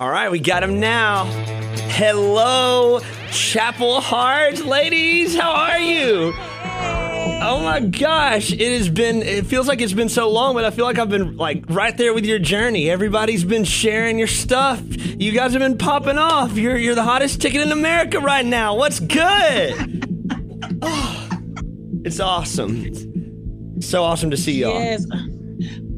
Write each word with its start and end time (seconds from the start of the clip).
All 0.00 0.10
right, 0.10 0.28
we 0.28 0.40
got 0.40 0.64
him 0.64 0.80
now. 0.80 1.22
Hello, 1.92 2.98
Chapel 3.30 4.00
Hart 4.00 4.66
ladies. 4.66 5.36
How 5.36 5.52
are 5.52 5.78
you? 5.78 6.32
Oh 6.36 7.60
my 7.62 7.78
gosh, 7.78 8.52
it 8.52 8.76
has 8.76 8.88
been 8.88 9.22
it 9.22 9.46
feels 9.46 9.68
like 9.68 9.80
it's 9.80 9.92
been 9.92 10.08
so 10.08 10.28
long, 10.28 10.54
but 10.54 10.64
I 10.64 10.72
feel 10.72 10.84
like 10.84 10.98
I've 10.98 11.10
been 11.10 11.36
like 11.36 11.62
right 11.68 11.96
there 11.96 12.12
with 12.12 12.26
your 12.26 12.40
journey. 12.40 12.90
Everybody's 12.90 13.44
been 13.44 13.62
sharing 13.62 14.18
your 14.18 14.26
stuff. 14.26 14.82
You 15.16 15.30
guys 15.30 15.52
have 15.52 15.62
been 15.62 15.78
popping 15.78 16.18
off. 16.18 16.56
You're 16.56 16.76
you're 16.76 16.96
the 16.96 17.04
hottest 17.04 17.40
ticket 17.40 17.60
in 17.60 17.70
America 17.70 18.18
right 18.18 18.44
now. 18.44 18.74
What's 18.74 18.98
good? 18.98 20.08
Oh, 20.82 21.28
it's 22.04 22.18
awesome. 22.18 23.80
So 23.80 24.02
awesome 24.02 24.32
to 24.32 24.36
see 24.36 24.54
y'all. 24.54 24.74
Yes. 24.80 25.06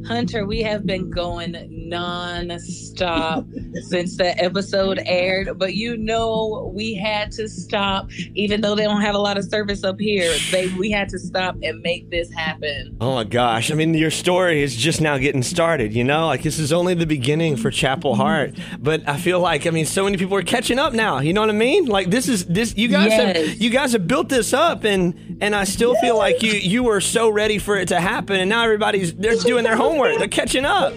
Hunter, 0.07 0.45
we 0.45 0.61
have 0.61 0.85
been 0.85 1.09
going 1.09 1.55
non-stop 1.89 3.45
since 3.83 4.17
that 4.17 4.41
episode 4.41 4.99
aired, 5.05 5.57
but 5.57 5.73
you 5.75 5.97
know 5.97 6.71
we 6.73 6.93
had 6.95 7.31
to 7.33 7.47
stop, 7.47 8.11
even 8.35 8.61
though 8.61 8.75
they 8.75 8.83
don't 8.83 9.01
have 9.01 9.15
a 9.15 9.19
lot 9.19 9.37
of 9.37 9.45
service 9.45 9.83
up 9.83 9.99
here. 9.99 10.33
They 10.51 10.67
we 10.77 10.91
had 10.91 11.09
to 11.09 11.19
stop 11.19 11.55
and 11.63 11.81
make 11.81 12.09
this 12.09 12.31
happen. 12.31 12.97
Oh 13.01 13.15
my 13.15 13.23
gosh. 13.23 13.71
I 13.71 13.75
mean, 13.75 13.93
your 13.93 14.11
story 14.11 14.61
is 14.61 14.75
just 14.75 15.01
now 15.01 15.17
getting 15.17 15.43
started, 15.43 15.93
you 15.93 16.03
know? 16.03 16.27
Like, 16.27 16.43
this 16.43 16.59
is 16.59 16.73
only 16.73 16.93
the 16.93 17.05
beginning 17.05 17.57
for 17.57 17.71
Chapel 17.71 18.13
mm-hmm. 18.13 18.21
Hart. 18.21 18.53
But 18.79 19.07
I 19.07 19.17
feel 19.17 19.39
like, 19.39 19.65
I 19.65 19.69
mean, 19.69 19.85
so 19.85 20.03
many 20.03 20.17
people 20.17 20.35
are 20.37 20.43
catching 20.43 20.79
up 20.79 20.93
now. 20.93 21.19
You 21.19 21.33
know 21.33 21.41
what 21.41 21.49
I 21.49 21.53
mean? 21.53 21.85
Like, 21.85 22.09
this 22.09 22.27
is, 22.27 22.45
this, 22.45 22.75
you 22.77 22.87
guys 22.87 23.07
Yes. 23.07 23.37
have, 23.37 23.61
you 23.61 23.69
guys 23.69 23.93
have 23.93 24.07
built 24.07 24.29
this 24.29 24.53
up 24.53 24.83
and, 24.83 25.37
and 25.41 25.55
I 25.55 25.63
still 25.63 25.95
feel 25.95 26.17
like 26.17 26.41
you, 26.43 26.51
you 26.53 26.83
were 26.83 26.99
so 27.01 27.29
ready 27.29 27.57
for 27.57 27.77
it 27.77 27.87
to 27.89 27.99
happen. 27.99 28.37
And 28.37 28.49
now 28.49 28.63
everybody's, 28.63 29.13
they're 29.13 29.35
doing 29.35 29.63
their 29.63 29.77
homework. 29.77 30.17
They're 30.17 30.27
catching 30.27 30.65
up. 30.65 30.93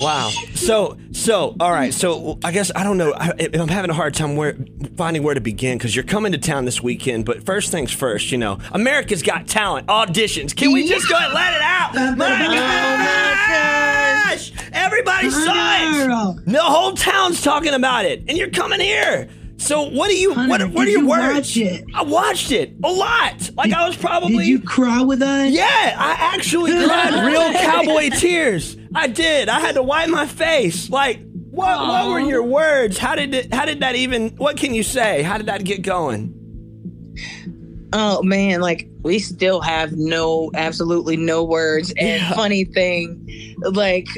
Wow. 0.00 0.30
So, 0.54 0.98
so, 1.12 1.54
all 1.60 1.70
right. 1.70 1.94
So, 1.94 2.38
I 2.44 2.50
guess 2.52 2.70
I 2.74 2.82
don't 2.82 2.98
know. 2.98 3.12
I, 3.14 3.32
I'm 3.54 3.68
having 3.68 3.90
a 3.90 3.94
hard 3.94 4.14
time 4.14 4.36
where 4.36 4.56
finding 4.96 5.22
where 5.22 5.34
to 5.34 5.40
begin 5.40 5.78
because 5.78 5.94
you're 5.94 6.04
coming 6.04 6.32
to 6.32 6.38
town 6.38 6.64
this 6.64 6.82
weekend. 6.82 7.24
But 7.24 7.44
first 7.46 7.70
things 7.70 7.92
first, 7.92 8.32
you 8.32 8.38
know, 8.38 8.58
America's 8.72 9.22
Got 9.22 9.46
Talent 9.46 9.86
auditions. 9.86 10.54
Can 10.54 10.72
we 10.72 10.88
just 10.88 11.08
go 11.08 11.16
and 11.16 11.32
let 11.32 11.54
it 11.54 11.62
out? 11.62 12.16
My 12.18 12.28
gosh! 14.28 14.52
Everybody 14.72 15.30
saw 15.30 16.32
it. 16.34 16.44
The 16.46 16.60
whole 16.60 16.92
town's 16.92 17.40
talking 17.42 17.74
about 17.74 18.04
it, 18.04 18.24
and 18.28 18.36
you're 18.36 18.50
coming 18.50 18.80
here. 18.80 19.28
So, 19.56 19.82
what 19.88 20.10
do 20.10 20.18
you? 20.18 20.30
what, 20.30 20.60
Hunter, 20.60 20.66
what 20.66 20.82
are 20.82 20.84
did 20.86 20.92
your 20.92 21.02
you 21.02 21.08
words? 21.08 21.58
I 21.94 22.02
watched 22.02 22.50
it 22.52 22.74
a 22.82 22.90
lot. 22.90 23.50
Like 23.54 23.72
I 23.72 23.86
was 23.86 23.96
probably. 23.96 24.38
Did 24.38 24.46
you 24.46 24.60
cry 24.60 25.02
with 25.02 25.22
us? 25.22 25.50
Yeah, 25.50 25.64
I 25.96 26.16
actually 26.34 26.72
cried 26.72 27.24
real 27.24 27.52
cowboy 27.62 28.10
tears. 28.10 28.76
I 28.94 29.08
did. 29.08 29.48
I 29.48 29.60
had 29.60 29.74
to 29.74 29.82
wipe 29.82 30.08
my 30.08 30.26
face. 30.26 30.88
Like, 30.90 31.20
what? 31.50 31.78
What 31.86 32.08
were 32.10 32.20
your 32.20 32.42
words? 32.42 32.98
How 32.98 33.14
did 33.14 33.34
it? 33.34 33.52
How 33.54 33.64
did 33.64 33.80
that 33.80 33.96
even? 33.96 34.30
What 34.36 34.56
can 34.56 34.74
you 34.74 34.82
say? 34.82 35.22
How 35.22 35.36
did 35.36 35.46
that 35.46 35.64
get 35.64 35.82
going? 35.82 36.32
Oh 37.92 38.22
man, 38.22 38.60
like 38.60 38.88
we 39.02 39.18
still 39.20 39.60
have 39.60 39.92
no, 39.92 40.50
absolutely 40.54 41.16
no 41.16 41.44
words. 41.44 41.92
And 41.96 42.20
Yeah. 42.22 42.32
funny 42.34 42.64
thing, 42.64 43.54
like 43.62 44.08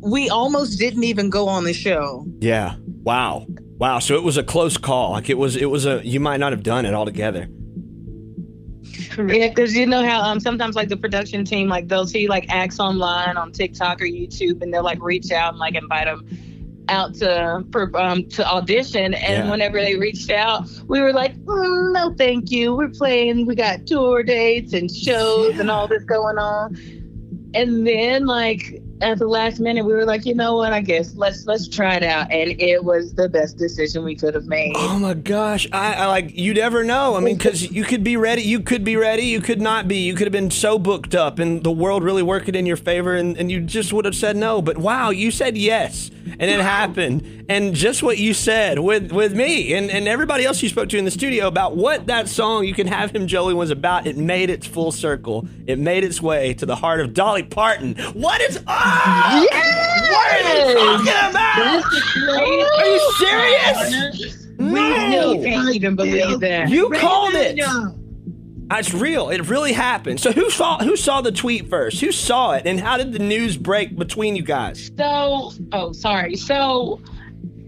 we 0.00 0.30
almost 0.30 0.78
didn't 0.78 1.04
even 1.04 1.28
go 1.28 1.46
on 1.48 1.64
the 1.64 1.74
show. 1.74 2.24
Yeah. 2.40 2.76
Wow. 3.02 3.46
Wow. 3.78 3.98
So 3.98 4.14
it 4.14 4.22
was 4.22 4.36
a 4.38 4.42
close 4.42 4.76
call. 4.78 5.12
Like 5.12 5.28
it 5.28 5.36
was. 5.36 5.56
It 5.56 5.66
was 5.66 5.84
a. 5.84 6.00
You 6.06 6.20
might 6.20 6.38
not 6.40 6.52
have 6.52 6.62
done 6.62 6.86
it 6.86 6.94
altogether. 6.94 7.48
Yeah, 9.28 9.48
because 9.48 9.74
you 9.74 9.86
know 9.86 10.04
how 10.04 10.22
um 10.22 10.40
sometimes 10.40 10.76
like 10.76 10.88
the 10.88 10.96
production 10.96 11.44
team 11.44 11.68
like 11.68 11.88
they'll 11.88 12.06
see 12.06 12.28
like 12.28 12.46
acts 12.50 12.78
online 12.80 13.36
on 13.36 13.52
TikTok 13.52 14.00
or 14.02 14.04
YouTube 14.06 14.62
and 14.62 14.72
they'll 14.72 14.84
like 14.84 15.00
reach 15.02 15.30
out 15.32 15.50
and 15.52 15.58
like 15.58 15.74
invite 15.74 16.06
them 16.06 16.26
out 16.88 17.14
to 17.14 17.64
for 17.72 17.90
um 17.98 18.24
to 18.30 18.46
audition. 18.46 19.14
And 19.14 19.46
Yeah. 19.46 19.50
whenever 19.50 19.80
they 19.80 19.96
reached 19.96 20.30
out 20.30 20.68
we 20.86 21.00
were 21.00 21.12
like 21.12 21.34
"Mm, 21.44 21.92
no 21.92 22.14
thank 22.16 22.50
you. 22.50 22.74
We're 22.76 22.88
playing. 22.90 23.46
We 23.46 23.54
got 23.54 23.86
tour 23.86 24.22
dates 24.22 24.72
and 24.72 24.90
shows 24.90 25.58
and 25.58 25.70
all 25.70 25.88
this 25.88 26.04
going 26.04 26.38
on. 26.38 26.76
And 27.54 27.86
then 27.86 28.26
like 28.26 28.82
at 29.00 29.18
the 29.18 29.26
last 29.26 29.60
minute 29.60 29.84
we 29.84 29.92
were 29.92 30.04
like 30.04 30.24
you 30.24 30.34
know 30.34 30.56
what 30.56 30.72
I 30.72 30.80
guess 30.80 31.14
let's 31.16 31.46
let's 31.46 31.68
try 31.68 31.96
it 31.96 32.02
out 32.02 32.30
and 32.30 32.60
it 32.60 32.82
was 32.82 33.14
the 33.14 33.28
best 33.28 33.58
decision 33.58 34.04
we 34.04 34.14
could 34.14 34.34
have 34.34 34.46
made 34.46 34.74
Oh 34.76 34.98
my 34.98 35.14
gosh! 35.14 35.66
I, 35.72 35.94
I 35.94 36.06
like 36.06 36.36
you 36.36 36.54
never 36.54 36.84
know. 36.84 37.16
I 37.16 37.20
mean, 37.20 37.36
because 37.36 37.70
you 37.70 37.84
could 37.84 38.04
be 38.04 38.16
ready, 38.16 38.42
you 38.42 38.60
could 38.60 38.84
be 38.84 38.96
ready, 38.96 39.24
you 39.24 39.40
could 39.40 39.60
not 39.60 39.88
be. 39.88 39.98
You 39.98 40.14
could 40.14 40.26
have 40.26 40.32
been 40.32 40.50
so 40.50 40.78
booked 40.78 41.14
up, 41.14 41.38
and 41.38 41.62
the 41.62 41.70
world 41.70 42.02
really 42.02 42.22
working 42.22 42.54
in 42.54 42.66
your 42.66 42.76
favor, 42.76 43.14
and, 43.14 43.36
and 43.36 43.50
you 43.50 43.60
just 43.60 43.92
would 43.92 44.04
have 44.04 44.14
said 44.14 44.36
no. 44.36 44.62
But 44.62 44.78
wow, 44.78 45.10
you 45.10 45.30
said 45.30 45.56
yes, 45.56 46.10
and 46.26 46.50
it 46.50 46.60
happened. 46.60 47.46
And 47.48 47.74
just 47.74 48.02
what 48.02 48.18
you 48.18 48.34
said 48.34 48.78
with 48.78 49.12
with 49.12 49.34
me 49.34 49.74
and, 49.74 49.90
and 49.90 50.08
everybody 50.08 50.44
else 50.44 50.62
you 50.62 50.68
spoke 50.68 50.88
to 50.90 50.98
in 50.98 51.04
the 51.04 51.10
studio 51.10 51.46
about 51.46 51.76
what 51.76 52.06
that 52.06 52.28
song 52.28 52.64
"You 52.64 52.74
Can 52.74 52.86
Have 52.86 53.14
Him, 53.14 53.26
Jolene" 53.26 53.56
was 53.56 53.70
about. 53.70 54.06
It 54.06 54.16
made 54.16 54.50
its 54.50 54.66
full 54.66 54.92
circle. 54.92 55.46
It 55.66 55.78
made 55.78 56.04
its 56.04 56.20
way 56.20 56.54
to 56.54 56.66
the 56.66 56.76
heart 56.76 57.00
of 57.00 57.14
Dolly 57.14 57.42
Parton. 57.42 57.94
What 58.14 58.40
is 58.40 58.56
up? 58.58 58.64
What 58.66 59.52
are 60.44 60.68
you 60.68 60.74
talking 60.74 61.30
about? 61.30 61.84
Are 62.28 62.86
you 62.86 63.12
serious? 63.18 64.46
we 64.58 64.94
still 64.94 65.42
can't 65.42 65.74
even 65.74 65.96
believe 65.96 66.40
that 66.40 66.68
You 66.68 66.90
called 66.90 67.34
it. 67.34 67.56
Ah, 68.68 68.78
it's 68.78 68.92
real. 68.92 69.30
It 69.30 69.48
really 69.48 69.72
happened. 69.72 70.20
So 70.20 70.32
who 70.32 70.50
saw 70.50 70.78
who 70.82 70.96
saw 70.96 71.20
the 71.20 71.30
tweet 71.30 71.68
first? 71.68 72.00
Who 72.00 72.10
saw 72.10 72.52
it, 72.52 72.66
and 72.66 72.80
how 72.80 72.96
did 72.96 73.12
the 73.12 73.20
news 73.20 73.56
break 73.56 73.96
between 73.96 74.34
you 74.34 74.42
guys? 74.42 74.90
So, 74.96 75.52
oh, 75.72 75.92
sorry. 75.92 76.34
So, 76.36 77.00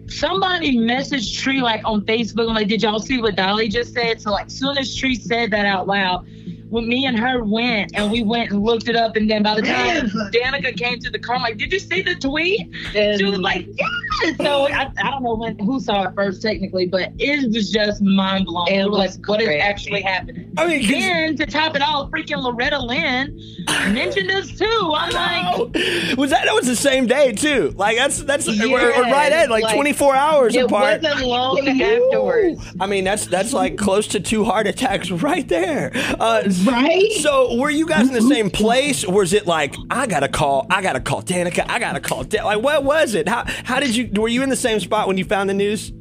somebody 0.08 0.76
messaged 0.76 1.38
Trea 1.38 1.62
like 1.62 1.82
on 1.84 2.00
Facebook, 2.02 2.48
like, 2.48 2.66
did 2.68 2.82
y'all 2.82 2.98
see 2.98 3.20
what 3.20 3.36
Dolly 3.36 3.68
just 3.68 3.94
said? 3.94 4.20
So, 4.20 4.32
like, 4.32 4.50
soon 4.50 4.76
as 4.76 4.94
Trea 4.94 5.14
said 5.14 5.52
that 5.52 5.66
out 5.66 5.86
loud, 5.86 6.26
when 6.70 6.88
me 6.88 7.06
and 7.06 7.18
her 7.18 7.42
went 7.44 7.92
and 7.94 8.10
we 8.10 8.22
went 8.22 8.50
and 8.50 8.62
looked 8.62 8.88
it 8.88 8.96
up, 8.96 9.16
and 9.16 9.30
then 9.30 9.42
by 9.42 9.54
the 9.54 9.62
time 9.62 10.08
Danica 10.32 10.76
came 10.76 10.98
to 11.00 11.10
the 11.10 11.18
car, 11.18 11.36
I'm 11.36 11.42
like, 11.42 11.58
did 11.58 11.72
you 11.72 11.78
see 11.78 12.02
the 12.02 12.14
tweet? 12.14 12.70
And 12.94 13.18
She 13.18 13.24
was 13.24 13.38
like, 13.38 13.66
yes. 13.76 14.36
So 14.38 14.66
I, 14.66 14.90
I 14.98 15.10
don't 15.10 15.22
know 15.22 15.36
when 15.36 15.58
who 15.58 15.80
saw 15.80 16.04
it 16.04 16.14
first 16.14 16.42
technically, 16.42 16.86
but 16.86 17.12
it 17.18 17.52
was 17.52 17.70
just 17.70 18.02
mind 18.02 18.46
blowing. 18.46 18.74
It 18.74 18.80
It 18.80 18.90
was 18.90 19.16
like, 19.16 19.28
what 19.28 19.40
is 19.40 19.48
actually 19.60 20.02
happening? 20.02 20.52
I 20.56 20.66
mean, 20.66 20.90
Then 20.90 21.36
to 21.36 21.46
top 21.46 21.76
it 21.76 21.82
all, 21.82 22.08
freaking 22.10 22.42
Loretta 22.42 22.78
Lynn 22.78 23.38
mentioned 23.94 24.30
us 24.30 24.50
too. 24.50 24.92
I'm 24.96 25.12
like. 25.12 25.38
Oh, 25.58 26.16
was 26.16 26.30
that 26.30 26.44
that 26.44 26.54
was 26.54 26.66
the 26.66 26.76
same 26.76 27.06
day 27.06 27.32
too? 27.32 27.72
Like 27.76 27.96
that's 27.96 28.22
that's 28.22 28.46
we're, 28.46 28.68
we're 28.70 29.02
right 29.02 29.32
at 29.32 29.50
like, 29.50 29.62
like, 29.64 29.74
24 29.74 30.14
hours 30.16 30.54
it 30.54 30.64
apart. 30.64 31.02
wasn't 31.02 31.26
long 31.26 31.58
afterwards 31.68 32.74
I 32.80 32.86
mean 32.86 33.04
that's 33.04 33.26
that's 33.26 33.52
like 33.52 33.76
close 33.76 34.06
to 34.08 34.20
two 34.20 34.44
heart 34.44 34.66
attacks 34.66 35.10
right 35.28 35.46
there. 35.48 35.90
Uh, 36.18 36.42
Right? 36.64 37.12
So 37.20 37.56
were 37.56 37.70
you 37.70 37.86
guys 37.86 38.08
in 38.08 38.14
the 38.14 38.20
mm-hmm. 38.20 38.28
same 38.28 38.50
place, 38.50 39.04
or 39.04 39.14
was 39.14 39.32
it 39.32 39.46
like 39.46 39.74
I 39.90 40.06
gotta 40.06 40.28
call, 40.28 40.66
I 40.70 40.82
gotta 40.82 41.00
call 41.00 41.22
Danica, 41.22 41.64
I 41.68 41.78
gotta 41.78 42.00
call, 42.00 42.24
Dan-? 42.24 42.44
like 42.44 42.62
what 42.62 42.84
was 42.84 43.14
it? 43.14 43.28
How 43.28 43.44
how 43.64 43.80
did 43.80 43.94
you? 43.94 44.10
Were 44.20 44.28
you 44.28 44.42
in 44.42 44.48
the 44.48 44.56
same 44.56 44.80
spot 44.80 45.06
when 45.08 45.18
you 45.18 45.24
found 45.24 45.50
the 45.50 45.54
news? 45.54 45.92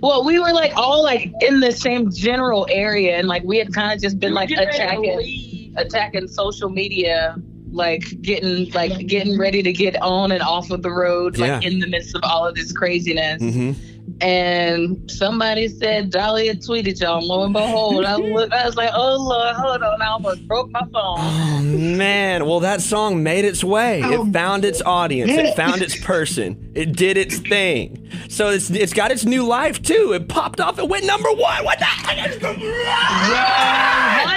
Well, 0.00 0.24
we 0.24 0.38
were 0.38 0.52
like 0.52 0.76
all 0.76 1.02
like 1.02 1.32
in 1.40 1.60
the 1.60 1.72
same 1.72 2.10
general 2.10 2.66
area, 2.70 3.16
and 3.16 3.28
like 3.28 3.42
we 3.44 3.58
had 3.58 3.72
kind 3.72 3.92
of 3.92 4.00
just 4.00 4.18
been 4.18 4.34
like 4.34 4.50
Getting 4.50 4.66
ready 4.66 4.78
to 4.78 4.84
attacking, 4.84 5.74
attacking 5.76 6.28
social 6.28 6.68
media, 6.68 7.36
like 7.70 8.04
getting 8.22 8.70
like 8.72 9.06
getting 9.06 9.38
ready 9.38 9.62
to 9.62 9.72
get 9.72 10.00
on 10.02 10.32
and 10.32 10.42
off 10.42 10.70
of 10.70 10.82
the 10.82 10.90
road, 10.90 11.38
like 11.38 11.62
Yeah. 11.62 11.68
in 11.68 11.78
the 11.80 11.86
midst 11.86 12.14
of 12.14 12.22
all 12.24 12.46
of 12.46 12.54
this 12.54 12.72
craziness. 12.72 13.40
Mm-hmm. 13.42 13.72
And 14.22 15.08
somebody 15.10 15.68
said 15.68 16.10
Dolly 16.10 16.48
had 16.48 16.60
tweeted 16.60 17.00
y'all. 17.00 17.24
Lo 17.26 17.44
and 17.44 17.52
behold, 17.52 18.04
I 18.04 18.16
looked, 18.16 18.52
I 18.52 18.66
was 18.66 18.76
like, 18.76 18.90
oh 18.92 19.16
Lord, 19.16 19.54
hold 19.54 19.82
on, 19.82 20.02
I 20.02 20.06
almost 20.08 20.46
broke 20.48 20.68
my 20.70 20.80
phone. 20.92 21.16
Oh 21.18 21.60
man, 21.62 22.44
well 22.44 22.60
that 22.60 22.82
song 22.82 23.22
made 23.22 23.44
its 23.44 23.62
way. 23.62 24.02
Oh. 24.02 24.26
It 24.26 24.32
found 24.32 24.64
its 24.64 24.82
audience. 24.82 25.30
It 25.30 25.54
found 25.54 25.80
its 25.80 25.98
person. 26.04 26.72
It 26.74 26.96
did 26.96 27.16
its 27.16 27.38
thing. 27.38 28.10
So 28.28 28.48
it's 28.48 28.68
it's 28.70 28.92
got 28.92 29.12
its 29.12 29.24
new 29.24 29.44
life 29.46 29.80
too. 29.80 30.12
It 30.14 30.28
popped 30.28 30.60
off. 30.60 30.78
It 30.78 30.88
went 30.88 31.04
number 31.06 31.30
one. 31.30 31.64
What 31.64 31.78
the? 31.78 31.86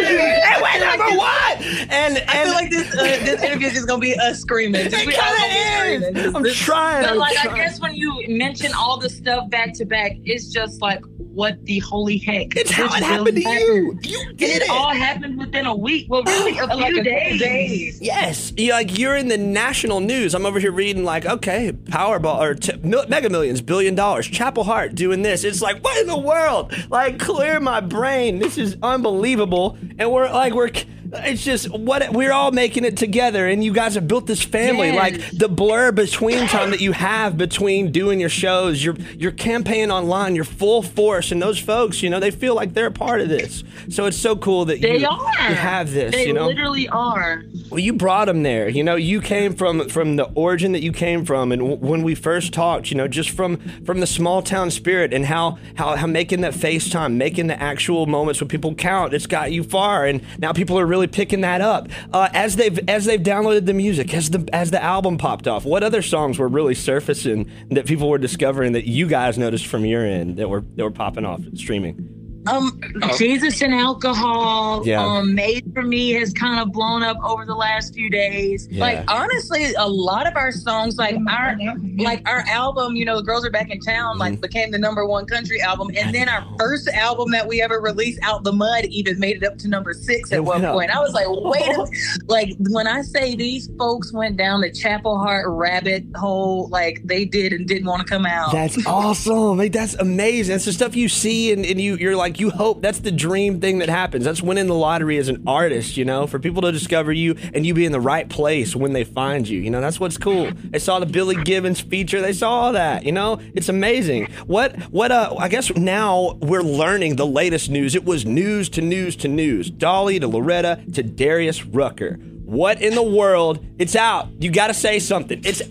It 0.05 0.61
went 0.61 0.81
number 0.81 1.17
one. 1.17 1.89
And 1.89 2.22
and 2.33 2.41
I 2.41 2.43
feel 2.45 2.53
like 2.53 2.69
this 2.71 2.93
uh, 2.95 3.03
this 3.25 3.41
interview 3.43 3.67
is 3.67 3.73
just 3.73 3.87
gonna 3.87 3.99
be 4.01 4.15
us 4.17 4.39
screaming. 4.39 4.89
Just 4.89 4.95
it 5.03 5.07
we 5.07 5.15
all 5.15 5.21
kind 5.21 5.35
of 5.35 6.03
screaming. 6.03 6.15
is. 6.29 6.35
I'm 6.35 6.43
This- 6.43 6.55
trying. 6.57 7.03
But 7.03 7.11
I'm 7.11 7.17
like, 7.17 7.37
I 7.45 7.55
guess 7.55 7.79
when 7.79 7.95
you 7.95 8.25
mention 8.29 8.73
all 8.73 8.97
the 8.97 9.09
stuff 9.09 9.49
back 9.49 9.73
to 9.75 9.85
back, 9.85 10.13
it's 10.23 10.47
just 10.51 10.81
like, 10.81 11.01
what 11.17 11.63
the 11.65 11.79
holy 11.79 12.17
heck? 12.17 12.55
It's 12.55 12.69
how 12.71 12.87
This 12.87 12.97
it 12.97 13.03
happened 13.03 13.37
to 13.37 13.43
really 13.43 13.65
you. 13.65 13.99
You 14.03 14.33
did 14.33 14.57
it 14.57 14.61
it. 14.63 14.69
all 14.69 14.93
happened 14.93 15.37
within 15.39 15.65
a 15.65 15.75
week. 15.75 16.05
Well, 16.09 16.23
really, 16.23 16.51
a 16.59 16.67
few 16.67 16.75
Like 16.75 16.91
a 16.91 16.93
few 16.93 17.03
days. 17.03 17.39
days. 17.39 18.01
Yes, 18.01 18.53
you 18.57 18.71
like 18.71 18.97
you're 18.97 19.15
in 19.15 19.27
the 19.29 19.37
national 19.37 19.99
news. 19.99 20.35
I'm 20.35 20.45
over 20.45 20.59
here 20.59 20.71
reading 20.71 21.03
like, 21.03 21.25
okay, 21.25 21.71
Powerball 21.71 22.39
or 22.39 22.53
t- 22.55 22.73
Mega 22.83 23.29
Millions, 23.29 23.61
billion 23.61 23.95
dollars. 23.95 24.27
Chapel 24.27 24.63
Hart 24.63 24.95
doing 24.95 25.21
this. 25.23 25.43
It's 25.43 25.61
like, 25.61 25.83
what 25.83 25.97
in 25.99 26.07
the 26.07 26.17
world? 26.17 26.73
Like, 26.89 27.19
clear 27.19 27.59
my 27.59 27.79
brain. 27.79 28.39
This 28.39 28.57
is 28.57 28.77
unbelievable. 28.83 29.77
And 29.97 30.11
we're 30.11 30.29
like, 30.31 30.53
we're 30.53 30.69
It's 31.15 31.43
just 31.43 31.69
what 31.69 32.11
we're 32.11 32.31
all 32.31 32.51
making 32.51 32.85
it 32.85 32.97
together, 32.97 33.47
and 33.47 33.63
you 33.63 33.71
guys 33.73 33.95
have 33.95 34.07
built 34.07 34.25
this 34.27 34.41
family. 34.41 34.87
Yes. 34.87 34.95
Like 34.97 35.31
the 35.37 35.47
blur 35.47 35.91
between 35.91 36.47
time 36.47 36.71
that 36.71 36.81
you 36.81 36.91
have 36.91 37.37
between 37.37 37.91
doing 37.91 38.19
your 38.19 38.29
shows, 38.29 38.83
your 38.83 38.95
your 39.17 39.31
campaign 39.31 39.91
online, 39.91 40.35
your 40.35 40.43
full 40.45 40.81
force, 40.81 41.31
and 41.31 41.41
those 41.41 41.59
folks, 41.59 42.01
you 42.01 42.09
know, 42.09 42.19
they 42.19 42.31
feel 42.31 42.55
like 42.55 42.73
they're 42.73 42.87
a 42.87 42.91
part 42.91 43.21
of 43.21 43.29
this. 43.29 43.63
So 43.89 44.05
it's 44.05 44.17
so 44.17 44.35
cool 44.35 44.65
that 44.65 44.81
They 44.81 44.99
you, 44.99 45.07
are. 45.07 45.49
you 45.49 45.55
have 45.55 45.91
this. 45.91 46.13
They 46.13 46.27
you 46.27 46.33
know, 46.33 46.47
literally 46.47 46.87
are. 46.89 47.43
well, 47.69 47.79
you 47.79 47.93
brought 47.93 48.25
them 48.25 48.43
there. 48.43 48.67
You 48.69 48.83
know, 48.83 48.95
you 48.95 49.21
came 49.21 49.53
from 49.53 49.89
from 49.89 50.15
the 50.15 50.25
origin 50.35 50.71
that 50.71 50.81
you 50.83 50.91
came 50.91 51.25
from, 51.25 51.51
and 51.51 51.61
w- 51.61 51.77
when 51.79 52.03
we 52.03 52.15
first 52.15 52.53
talked, 52.53 52.89
you 52.91 52.97
know, 52.97 53.07
just 53.07 53.29
from 53.29 53.57
from 53.85 53.99
the 53.99 54.07
small 54.07 54.41
town 54.41 54.71
spirit 54.71 55.13
and 55.13 55.25
how 55.25 55.57
how 55.75 55.95
how 55.95 56.07
making 56.07 56.41
that 56.41 56.53
FaceTime, 56.53 57.13
making 57.15 57.47
the 57.47 57.61
actual 57.61 58.05
moments 58.05 58.39
when 58.41 58.47
people 58.47 58.73
count, 58.75 59.13
it's 59.13 59.27
got 59.27 59.51
you 59.51 59.63
far, 59.63 60.05
and 60.05 60.21
now 60.39 60.51
people 60.53 60.79
are 60.79 60.85
really 60.85 61.02
picking 61.11 61.41
that 61.41 61.61
up 61.61 61.89
uh, 62.13 62.29
as 62.33 62.55
they've 62.55 62.79
as 62.87 63.05
they've 63.05 63.21
downloaded 63.21 63.65
the 63.65 63.73
music, 63.73 64.13
as 64.13 64.29
the 64.29 64.47
as 64.53 64.71
the 64.71 64.81
album 64.81 65.17
popped 65.17 65.47
off. 65.47 65.65
What 65.65 65.83
other 65.83 66.01
songs 66.01 66.39
were 66.39 66.47
really 66.47 66.75
surfacing 66.75 67.49
that 67.71 67.85
people 67.85 68.09
were 68.09 68.17
discovering 68.17 68.73
that 68.73 68.87
you 68.87 69.07
guys 69.07 69.37
noticed 69.37 69.67
from 69.67 69.85
your 69.85 70.05
end 70.05 70.37
that 70.37 70.49
were 70.49 70.61
that 70.75 70.83
were 70.83 70.91
popping 70.91 71.25
off 71.25 71.41
streaming? 71.55 72.22
Um, 72.47 72.81
Jesus 73.17 73.61
and 73.61 73.73
alcohol. 73.73 74.85
Yeah. 74.85 75.03
Um, 75.03 75.33
made 75.33 75.71
for 75.73 75.81
me 75.83 76.11
has 76.11 76.33
kind 76.33 76.59
of 76.59 76.71
blown 76.73 77.03
up 77.03 77.17
over 77.23 77.45
the 77.45 77.55
last 77.55 77.93
few 77.93 78.09
days. 78.09 78.67
Yeah. 78.69 78.81
Like 78.81 79.11
honestly, 79.11 79.73
a 79.75 79.87
lot 79.87 80.27
of 80.27 80.35
our 80.35 80.51
songs, 80.51 80.97
like 80.97 81.15
our 81.29 81.57
like 81.97 82.27
our 82.27 82.41
album, 82.49 82.95
you 82.95 83.05
know, 83.05 83.17
the 83.17 83.23
girls 83.23 83.45
are 83.45 83.51
back 83.51 83.69
in 83.69 83.79
town, 83.79 84.17
like 84.17 84.41
became 84.41 84.71
the 84.71 84.77
number 84.77 85.05
one 85.05 85.25
country 85.25 85.61
album, 85.61 85.89
and 85.95 86.13
then 86.13 86.27
our 86.29 86.45
first 86.59 86.87
album 86.89 87.31
that 87.31 87.47
we 87.47 87.61
ever 87.61 87.79
released, 87.79 88.19
Out 88.23 88.43
the 88.43 88.51
Mud, 88.53 88.85
even 88.85 89.19
made 89.19 89.37
it 89.37 89.43
up 89.45 89.57
to 89.59 89.67
number 89.67 89.93
six 89.93 90.31
It 90.31 90.35
at 90.35 90.43
one 90.43 90.61
went 90.61 90.65
up. 90.65 90.73
point. 90.75 90.91
I 90.91 90.99
was 90.99 91.13
like, 91.13 91.27
wait, 91.29 91.67
a 91.67 91.87
like 92.27 92.49
when 92.69 92.87
I 92.87 93.01
say 93.01 93.35
these 93.35 93.69
folks 93.77 94.11
went 94.11 94.37
down 94.37 94.61
the 94.61 94.71
Chapel 94.71 95.17
Hart 95.17 95.45
rabbit 95.47 96.03
hole, 96.15 96.67
like 96.69 97.01
they 97.05 97.25
did 97.25 97.53
and 97.53 97.67
didn't 97.67 97.87
want 97.87 98.05
to 98.05 98.07
come 98.07 98.25
out. 98.25 98.51
That's 98.51 98.85
awesome. 98.85 99.57
Like 99.57 99.71
that's 99.71 99.93
amazing. 99.95 100.53
That's 100.53 100.65
the 100.65 100.73
stuff 100.73 100.95
you 100.95 101.07
see 101.09 101.51
and, 101.53 101.65
and 101.65 101.79
you 101.79 101.95
you're 101.95 102.15
like 102.15 102.32
you 102.39 102.49
hope 102.49 102.81
that's 102.81 102.99
the 102.99 103.11
dream 103.11 103.59
thing 103.59 103.79
that 103.79 103.89
happens. 103.89 104.25
That's 104.25 104.41
winning 104.41 104.67
the 104.67 104.75
lottery 104.75 105.17
as 105.17 105.27
an 105.27 105.43
artist, 105.47 105.97
you 105.97 106.05
know, 106.05 106.27
for 106.27 106.39
people 106.39 106.61
to 106.63 106.71
discover 106.71 107.11
you 107.11 107.35
and 107.53 107.65
you 107.65 107.73
be 107.73 107.85
in 107.85 107.91
the 107.91 107.99
right 107.99 108.27
place 108.29 108.75
when 108.75 108.93
they 108.93 109.03
find 109.03 109.47
you. 109.47 109.59
You 109.59 109.69
know, 109.69 109.81
that's 109.81 109.99
what's 109.99 110.17
cool. 110.17 110.51
They 110.51 110.79
saw 110.79 110.99
the 110.99 111.05
Billy 111.05 111.35
Gibbons 111.43 111.81
feature, 111.81 112.21
they 112.21 112.33
saw 112.33 112.51
all 112.51 112.73
that, 112.73 113.05
you 113.05 113.11
know? 113.11 113.39
It's 113.53 113.69
amazing. 113.69 114.27
What 114.47 114.75
what 114.91 115.11
uh 115.11 115.35
I 115.37 115.49
guess 115.49 115.75
now 115.75 116.37
we're 116.41 116.61
learning 116.61 117.15
the 117.15 117.25
latest 117.25 117.69
news. 117.69 117.95
It 117.95 118.05
was 118.05 118.25
news 118.25 118.69
to 118.69 118.81
news 118.81 119.15
to 119.17 119.27
news. 119.27 119.69
Dolly 119.69 120.19
to 120.19 120.27
Loretta 120.27 120.83
to 120.93 121.03
Darius 121.03 121.65
Rucker. 121.65 122.19
What 122.45 122.81
in 122.81 122.93
the 122.93 123.03
world? 123.03 123.65
It's 123.79 123.95
out. 123.95 124.29
You 124.39 124.51
got 124.51 124.67
to 124.67 124.73
say 124.73 124.99
something. 124.99 125.41
It's 125.43 125.61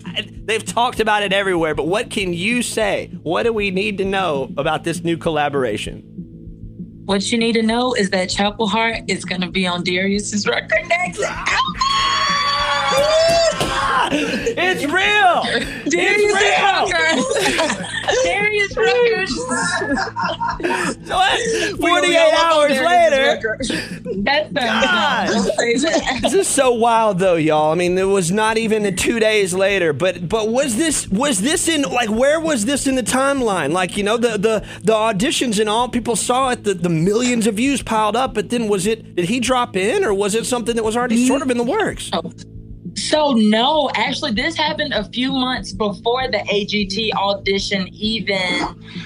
they've 0.45 0.65
talked 0.65 0.99
about 0.99 1.23
it 1.23 1.31
everywhere, 1.31 1.75
but 1.75 1.87
what 1.87 2.09
can 2.09 2.33
you 2.33 2.61
say? 2.61 3.09
What 3.21 3.43
do 3.43 3.53
we 3.53 3.71
need 3.71 3.99
to 3.99 4.05
know 4.05 4.51
about 4.57 4.83
this 4.83 5.03
new 5.03 5.15
collaboration? 5.17 6.22
What 7.05 7.31
you 7.31 7.37
need 7.37 7.53
to 7.53 7.61
know 7.61 7.93
is 7.93 8.09
that 8.11 8.29
Chapel 8.29 8.67
Hart 8.67 9.01
is 9.07 9.25
going 9.25 9.41
to 9.41 9.49
be 9.49 9.67
on 9.67 9.83
Darius's 9.83 10.47
record 10.47 10.87
next. 10.87 11.21
It's 14.15 14.85
real. 14.85 15.43
Darius 15.89 16.33
It's 18.05 18.23
Darius 18.23 18.77
Rucker. 18.77 19.27
So 21.05 21.15
what? 21.15 21.79
48 21.79 22.33
hours 22.33 22.79
later. 22.79 23.39
That's 24.23 24.51
God. 24.53 25.29
This 26.21 26.33
is 26.33 26.47
so 26.47 26.71
wild 26.71 27.19
though, 27.19 27.35
y'all. 27.35 27.71
I 27.71 27.75
mean, 27.75 27.97
it 27.97 28.03
was 28.03 28.31
not 28.31 28.57
even 28.57 28.85
a 28.85 28.91
two 28.91 29.19
days 29.19 29.53
later, 29.53 29.93
but 29.93 30.27
but 30.27 30.49
was 30.49 30.75
this 30.75 31.07
was 31.09 31.41
this 31.41 31.67
in 31.67 31.83
like 31.83 32.09
where 32.09 32.39
was 32.39 32.65
this 32.65 32.87
in 32.87 32.95
the 32.95 33.03
timeline? 33.03 33.71
Like, 33.71 33.97
you 33.97 34.03
know, 34.03 34.17
the 34.17 34.37
the 34.37 34.65
the 34.83 34.93
auditions 34.93 35.59
and 35.59 35.69
all 35.69 35.89
people 35.89 36.15
saw 36.15 36.51
it, 36.51 36.63
the, 36.63 36.73
the 36.73 36.89
millions 36.89 37.47
of 37.47 37.55
views 37.55 37.81
piled 37.81 38.15
up, 38.15 38.33
but 38.33 38.49
then 38.49 38.67
was 38.67 38.85
it 38.87 39.15
did 39.15 39.25
he 39.25 39.39
drop 39.39 39.75
in 39.75 40.03
or 40.03 40.13
was 40.13 40.35
it 40.35 40.45
something 40.45 40.75
that 40.75 40.83
was 40.83 40.95
already 40.95 41.25
sort 41.27 41.41
of 41.41 41.49
in 41.49 41.57
the 41.57 41.63
works? 41.63 42.11
So 42.95 43.31
no, 43.33 43.89
actually, 43.95 44.31
this 44.31 44.55
happened 44.55 44.93
a 44.93 45.03
few 45.05 45.31
months 45.31 45.71
before 45.71 46.27
the 46.29 46.37
AGT 46.39 47.13
audition 47.13 47.87
even 47.93 48.37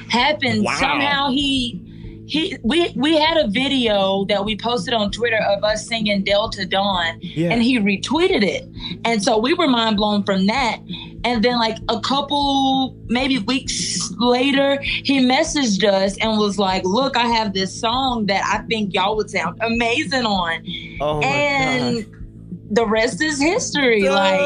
happened. 0.09 0.63
Wow. 0.65 0.77
Somehow 0.79 1.29
he. 1.31 1.81
He, 2.29 2.57
we 2.61 2.91
we 2.97 3.15
had 3.17 3.37
a 3.37 3.47
video 3.47 4.25
that 4.25 4.43
we 4.43 4.57
posted 4.57 4.93
on 4.93 5.11
Twitter 5.11 5.39
of 5.47 5.63
us 5.63 5.87
singing 5.87 6.25
Delta 6.25 6.65
Dawn, 6.65 7.19
Yeah. 7.21 7.51
and 7.53 7.63
he 7.63 7.79
retweeted 7.79 8.43
it, 8.43 8.67
and 9.05 9.23
so 9.23 9.37
we 9.37 9.53
were 9.53 9.69
mind 9.69 9.95
blown 9.95 10.23
from 10.23 10.45
that. 10.47 10.79
And 11.23 11.41
then 11.41 11.57
like 11.57 11.77
a 11.87 12.01
couple 12.01 12.93
maybe 13.05 13.39
weeks 13.39 14.11
later, 14.17 14.77
he 14.81 15.21
messaged 15.21 15.85
us 15.85 16.17
and 16.17 16.37
was 16.37 16.59
like, 16.59 16.83
"Look, 16.83 17.15
I 17.15 17.27
have 17.27 17.53
this 17.53 17.73
song 17.73 18.25
that 18.25 18.43
I 18.43 18.61
think 18.67 18.93
y'all 18.93 19.15
would 19.15 19.29
sound 19.29 19.57
amazing 19.61 20.25
on," 20.25 20.65
Oh 20.99 21.21
my 21.21 21.25
and 21.27 22.05
the 22.69 22.85
rest 22.85 23.21
is 23.21 23.39
history. 23.39 24.09
Like 24.09 24.39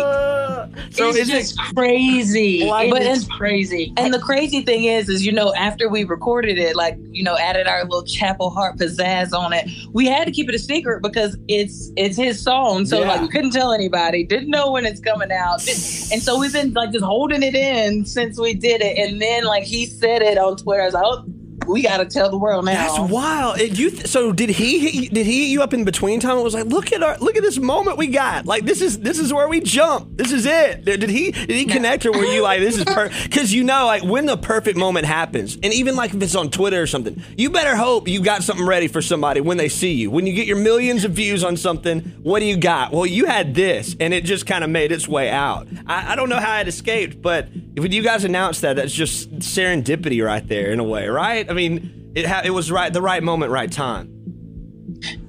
so 0.92 1.10
it's 1.10 1.18
is 1.18 1.30
it 1.30 1.32
just 1.32 1.58
crazy. 1.76 2.66
Like- 2.66 2.92
but 2.92 3.02
it's 3.02 3.26
crazy. 3.28 3.94
And 3.98 4.14
the 4.14 4.20
crazy 4.20 4.62
thing 4.62 4.86
is, 4.86 5.10
is 5.10 5.26
you 5.26 5.32
know, 5.32 5.54
after 5.56 5.90
we 5.90 6.04
recorded 6.04 6.58
it, 6.58 6.76
like 6.76 6.98
you 7.12 7.24
know, 7.24 7.38
added 7.38 7.68
our 7.68 7.84
little 7.84 8.04
Chapel 8.04 8.50
Hart 8.50 8.78
pizzazz 8.78 9.34
on 9.34 9.54
it, 9.54 9.68
we 9.94 10.06
had 10.06 10.26
to 10.26 10.32
keep 10.32 10.50
it 10.50 10.56
a 10.56 10.60
secret 10.60 11.02
because 11.02 11.38
it's 11.48 11.92
it's 11.98 12.16
his 12.18 12.42
song. 12.42 12.86
So 12.86 13.00
Yeah. 13.02 13.08
like 13.08 13.22
we 13.22 13.28
couldn't 13.28 13.52
tell 13.52 13.72
anybody, 13.74 14.24
didn't 14.24 14.50
know 14.50 14.72
when 14.72 14.86
it's 14.86 15.00
coming 15.00 15.32
out, 15.32 15.68
and 15.68 16.22
so 16.22 16.40
we've 16.40 16.54
been 16.54 16.74
like 16.74 16.92
just 16.92 17.06
holding 17.06 17.44
it 17.44 17.56
in 17.56 18.06
since 18.06 18.40
we 18.40 18.54
did 18.54 18.82
it. 18.82 18.98
And 18.98 19.22
then 19.22 19.46
like 19.46 19.64
he 19.64 19.86
said 19.86 20.22
it 20.22 20.38
on 20.38 20.58
Twitter, 20.58 20.82
I 20.84 20.86
was 20.86 20.94
like, 20.94 21.04
oh, 21.06 21.26
we 21.68 21.82
got 21.84 21.98
to 21.98 22.06
tell 22.06 22.30
the 22.30 22.38
world 22.38 22.66
now. 22.66 22.74
That's 22.74 23.12
wild. 23.12 23.60
And 23.60 23.78
You 23.78 23.90
th- 23.92 24.08
so 24.08 24.32
did 24.32 24.50
he? 24.50 24.80
hit 24.80 24.94
you- 24.94 25.10
Did 25.10 25.26
he 25.26 25.44
hit 25.46 25.52
you 25.52 25.62
up 25.62 25.74
in 25.74 25.84
between 25.84 26.20
time? 26.20 26.38
It 26.38 26.44
was 26.44 26.54
like, 26.54 26.66
look 26.66 26.92
at 26.92 27.02
our, 27.04 27.18
look 27.20 27.36
at 27.38 27.44
this 27.44 27.58
moment 27.60 27.98
we 27.98 28.08
got. 28.08 28.46
Like 28.46 28.66
this 28.66 28.82
is 28.82 29.00
this 29.00 29.20
is 29.20 29.34
where 29.34 29.48
we 29.48 29.60
jump. 29.62 30.18
This 30.18 30.32
is 30.32 30.46
it. 30.46 30.86
Did 30.86 31.00
did 31.02 31.10
he? 31.10 31.32
Did 31.32 31.50
he 31.52 31.66
connect 31.66 32.06
or 32.06 32.12
were 32.12 32.26
you 32.26 32.42
like, 32.42 32.60
this 32.62 32.78
is 32.78 32.86
perfect? 32.86 33.24
Because 33.24 33.54
you 33.54 33.64
know, 33.64 33.86
like 33.86 34.04
when 34.04 34.26
the 34.26 34.38
perfect 34.38 34.78
moment 34.78 35.06
happens, 35.06 35.56
and 35.56 35.74
even 35.74 35.96
like 35.96 36.14
if 36.14 36.22
it's 36.22 36.36
on 36.36 36.50
Twitter 36.50 36.82
or 36.82 36.88
something, 36.88 37.22
you 37.38 37.50
better 37.50 37.76
hope 37.76 38.08
you 38.08 38.22
got 38.22 38.44
something 38.44 38.66
ready 38.66 38.88
for 38.88 39.02
somebody 39.02 39.42
when 39.42 39.58
they 39.58 39.70
see 39.70 39.92
you. 39.94 40.12
When 40.12 40.26
you 40.28 40.34
get 40.34 40.48
your 40.48 40.58
millions 40.58 41.04
of 41.06 41.12
views 41.12 41.44
on 41.44 41.58
something, 41.58 42.02
what 42.24 42.40
do 42.40 42.46
you 42.46 42.58
got? 42.58 42.92
Well, 42.92 43.06
you 43.06 43.26
had 43.26 43.54
this, 43.56 43.96
and 44.00 44.14
it 44.14 44.24
just 44.26 44.46
kind 44.46 44.64
of 44.64 44.70
made 44.70 44.92
its 44.92 45.08
way 45.08 45.30
out. 45.30 45.68
I, 45.88 46.14
I 46.14 46.16
don't 46.16 46.30
know 46.30 46.40
how 46.40 46.60
it 46.60 46.68
escaped, 46.68 47.22
but 47.22 47.48
when 47.78 47.92
you 47.92 48.02
guys 48.04 48.24
announced 48.24 48.62
that, 48.62 48.76
that's 48.76 48.94
just 48.94 49.30
serendipity 49.40 50.24
right 50.26 50.46
there 50.48 50.72
in 50.72 50.80
a 50.80 50.84
way, 50.84 51.08
right? 51.08 51.48
I 51.52 51.54
mean, 51.54 52.12
it 52.16 52.26
ha- 52.26 52.42
it 52.46 52.52
was 52.52 52.72
right 52.72 52.92
the 52.92 53.02
right 53.02 53.22
moment, 53.22 53.52
right 53.52 53.72
time. 53.72 54.10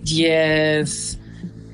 Yes. 0.04 1.16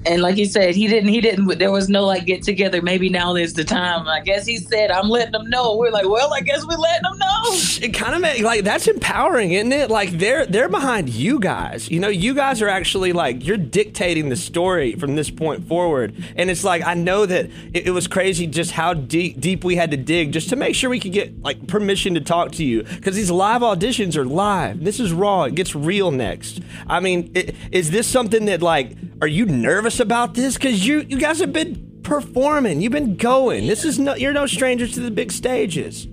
And 0.08 0.22
like 0.22 0.36
you 0.36 0.46
said, 0.46 0.74
he 0.74 0.86
didn't. 0.88 1.10
He 1.10 1.20
didn't. 1.20 1.58
There 1.58 1.70
was 1.70 1.88
no 1.88 2.04
like 2.06 2.24
get 2.26 2.42
together. 2.42 2.80
Maybe 2.82 3.08
now 3.08 3.36
is 3.36 3.54
the 3.54 3.64
time. 3.64 4.08
I 4.08 4.20
guess 4.20 4.46
he 4.46 4.56
said, 4.56 4.90
"I'm 4.90 5.08
letting 5.08 5.32
them 5.32 5.48
know." 5.50 5.76
We're 5.76 5.90
like, 5.90 6.08
"Well, 6.08 6.32
I 6.32 6.40
guess 6.40 6.64
we're 6.66 6.76
letting 6.78 7.02
them 7.02 7.18
know." 7.18 7.42
It 7.80 7.94
kind 7.94 8.14
of 8.14 8.40
like 8.42 8.64
that's 8.64 8.88
empowering, 8.88 9.52
isn't 9.52 9.70
it? 9.72 9.90
Like 9.90 10.10
they're 10.12 10.46
they're 10.46 10.68
behind 10.68 11.08
you 11.10 11.38
guys. 11.38 11.90
You 11.90 12.00
know, 12.00 12.08
you 12.08 12.34
guys 12.34 12.62
are 12.62 12.68
actually 12.68 13.12
like 13.12 13.44
you're 13.46 13.56
dictating 13.56 14.28
the 14.30 14.36
story 14.36 14.94
from 14.94 15.14
this 15.14 15.30
point 15.30 15.68
forward. 15.68 16.14
And 16.36 16.50
it's 16.50 16.64
like 16.64 16.82
I 16.86 16.94
know 16.94 17.26
that 17.26 17.46
it, 17.74 17.86
it 17.88 17.90
was 17.90 18.06
crazy 18.08 18.46
just 18.46 18.72
how 18.72 18.94
deep 18.94 19.38
deep 19.40 19.62
we 19.62 19.76
had 19.76 19.90
to 19.92 19.96
dig 19.96 20.32
just 20.32 20.48
to 20.48 20.56
make 20.56 20.74
sure 20.74 20.88
we 20.90 21.00
could 21.00 21.12
get 21.12 21.42
like 21.42 21.66
permission 21.66 22.14
to 22.14 22.20
talk 22.20 22.52
to 22.52 22.64
you 22.64 22.82
because 22.82 23.14
these 23.14 23.30
live 23.30 23.60
auditions 23.62 24.16
are 24.16 24.24
live. 24.24 24.82
This 24.82 24.98
is 25.00 25.12
raw. 25.12 25.44
It 25.44 25.54
gets 25.54 25.74
real 25.74 26.10
next. 26.10 26.60
I 26.86 27.00
mean, 27.00 27.30
i- 27.36 27.52
is 27.70 27.90
this 27.90 28.06
something 28.06 28.46
that 28.46 28.62
like 28.62 28.92
are 29.20 29.28
you 29.28 29.46
nervous 29.46 29.97
about 30.00 30.34
this? 30.34 30.54
Because 30.54 30.86
you 30.86 31.00
you 31.00 31.18
guys 31.18 31.40
have 31.40 31.52
been 31.52 32.00
performing. 32.02 32.80
You've 32.80 32.92
been 32.92 33.16
going. 33.16 33.66
This 33.66 33.84
is 33.84 33.98
no 33.98 34.14
you're 34.14 34.32
no 34.32 34.46
strangers 34.46 34.92
to 34.94 35.00
the 35.00 35.10
big 35.10 35.32
stages. 35.32 36.06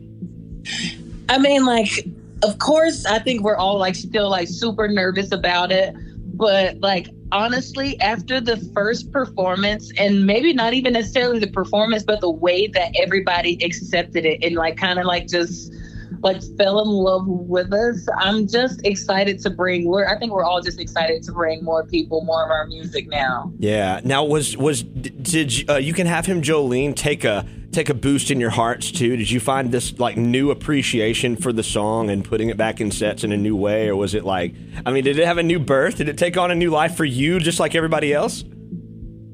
I 1.29 1.37
mean, 1.37 1.65
like, 1.65 2.05
of 2.43 2.59
course, 2.59 3.05
I 3.05 3.19
think 3.19 3.43
we're 3.43 3.55
all 3.55 3.77
like 3.77 3.95
still 3.95 4.29
like 4.29 4.47
super 4.47 4.87
nervous 4.87 5.31
about 5.31 5.71
it. 5.71 5.95
But 6.37 6.79
like, 6.81 7.07
honestly, 7.31 7.99
after 8.01 8.41
the 8.41 8.57
first 8.73 9.11
performance, 9.11 9.91
and 9.97 10.25
maybe 10.25 10.53
not 10.53 10.73
even 10.73 10.93
necessarily 10.93 11.39
the 11.39 11.51
performance, 11.51 12.03
but 12.03 12.21
the 12.21 12.29
way 12.29 12.67
that 12.67 12.91
everybody 13.01 13.57
accepted 13.63 14.25
it 14.25 14.43
and 14.43 14.55
like 14.55 14.77
kind 14.77 14.99
of 14.99 15.05
like 15.05 15.27
just 15.27 15.73
like 16.21 16.41
fell 16.57 16.81
in 16.81 16.89
love 16.89 17.27
with 17.27 17.73
us, 17.73 18.07
I'm 18.17 18.47
just 18.47 18.85
excited 18.85 19.39
to 19.41 19.49
bring. 19.49 19.85
We're 19.85 20.07
I 20.07 20.17
think 20.17 20.31
we're 20.31 20.43
all 20.43 20.61
just 20.61 20.79
excited 20.79 21.23
to 21.23 21.31
bring 21.31 21.63
more 21.63 21.85
people, 21.85 22.21
more 22.23 22.43
of 22.43 22.51
our 22.51 22.65
music 22.67 23.07
now. 23.07 23.51
Yeah. 23.57 24.01
Now 24.03 24.23
was 24.23 24.57
was 24.57 24.83
did 24.83 25.57
you, 25.57 25.65
uh, 25.69 25.77
you 25.77 25.93
can 25.93 26.07
have 26.07 26.25
him 26.25 26.41
Jolene 26.41 26.95
take 26.95 27.23
a 27.23 27.45
take 27.71 27.89
a 27.89 27.93
boost 27.93 28.31
in 28.31 28.39
your 28.39 28.49
hearts 28.49 28.91
too? 28.91 29.17
Did 29.17 29.29
you 29.29 29.39
find 29.39 29.71
this 29.71 29.99
like 29.99 30.17
new 30.17 30.49
appreciation 30.51 31.35
for 31.35 31.51
the 31.51 31.63
song 31.63 32.09
and 32.09 32.23
putting 32.23 32.49
it 32.49 32.57
back 32.57 32.79
in 32.81 32.89
sets 32.89 33.23
in 33.23 33.31
a 33.31 33.37
new 33.37 33.55
way, 33.55 33.89
or 33.89 33.95
was 33.95 34.15
it 34.15 34.23
like 34.23 34.55
I 34.85 34.91
mean, 34.91 35.03
did 35.03 35.19
it 35.19 35.25
have 35.25 35.37
a 35.37 35.43
new 35.43 35.59
birth? 35.59 35.97
Did 35.97 36.09
it 36.09 36.17
take 36.17 36.37
on 36.37 36.51
a 36.51 36.55
new 36.55 36.69
life 36.69 36.95
for 36.95 37.05
you, 37.05 37.39
just 37.39 37.59
like 37.59 37.75
everybody 37.75 38.13
else? 38.13 38.43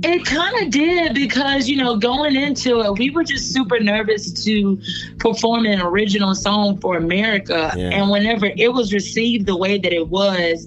It 0.04 0.26
kind 0.26 0.66
of 0.66 0.72
did 0.72 1.14
because, 1.14 1.70
you 1.70 1.78
know, 1.78 1.96
going 1.96 2.36
into 2.36 2.82
it, 2.82 2.98
we 2.98 3.10
were 3.12 3.24
just 3.24 3.54
super 3.54 3.80
nervous 3.80 4.32
to 4.46 4.80
perform 5.20 5.66
an 5.66 5.82
original 5.82 6.34
song 6.34 6.80
for 6.80 6.98
America. 6.98 7.72
Yeah. 7.78 7.90
And 7.92 8.10
whenever 8.10 8.48
it 8.58 8.74
was 8.74 8.94
received 8.94 9.46
the 9.46 9.56
way 9.56 9.78
that 9.78 9.94
it 9.94 10.08
was, 10.10 10.66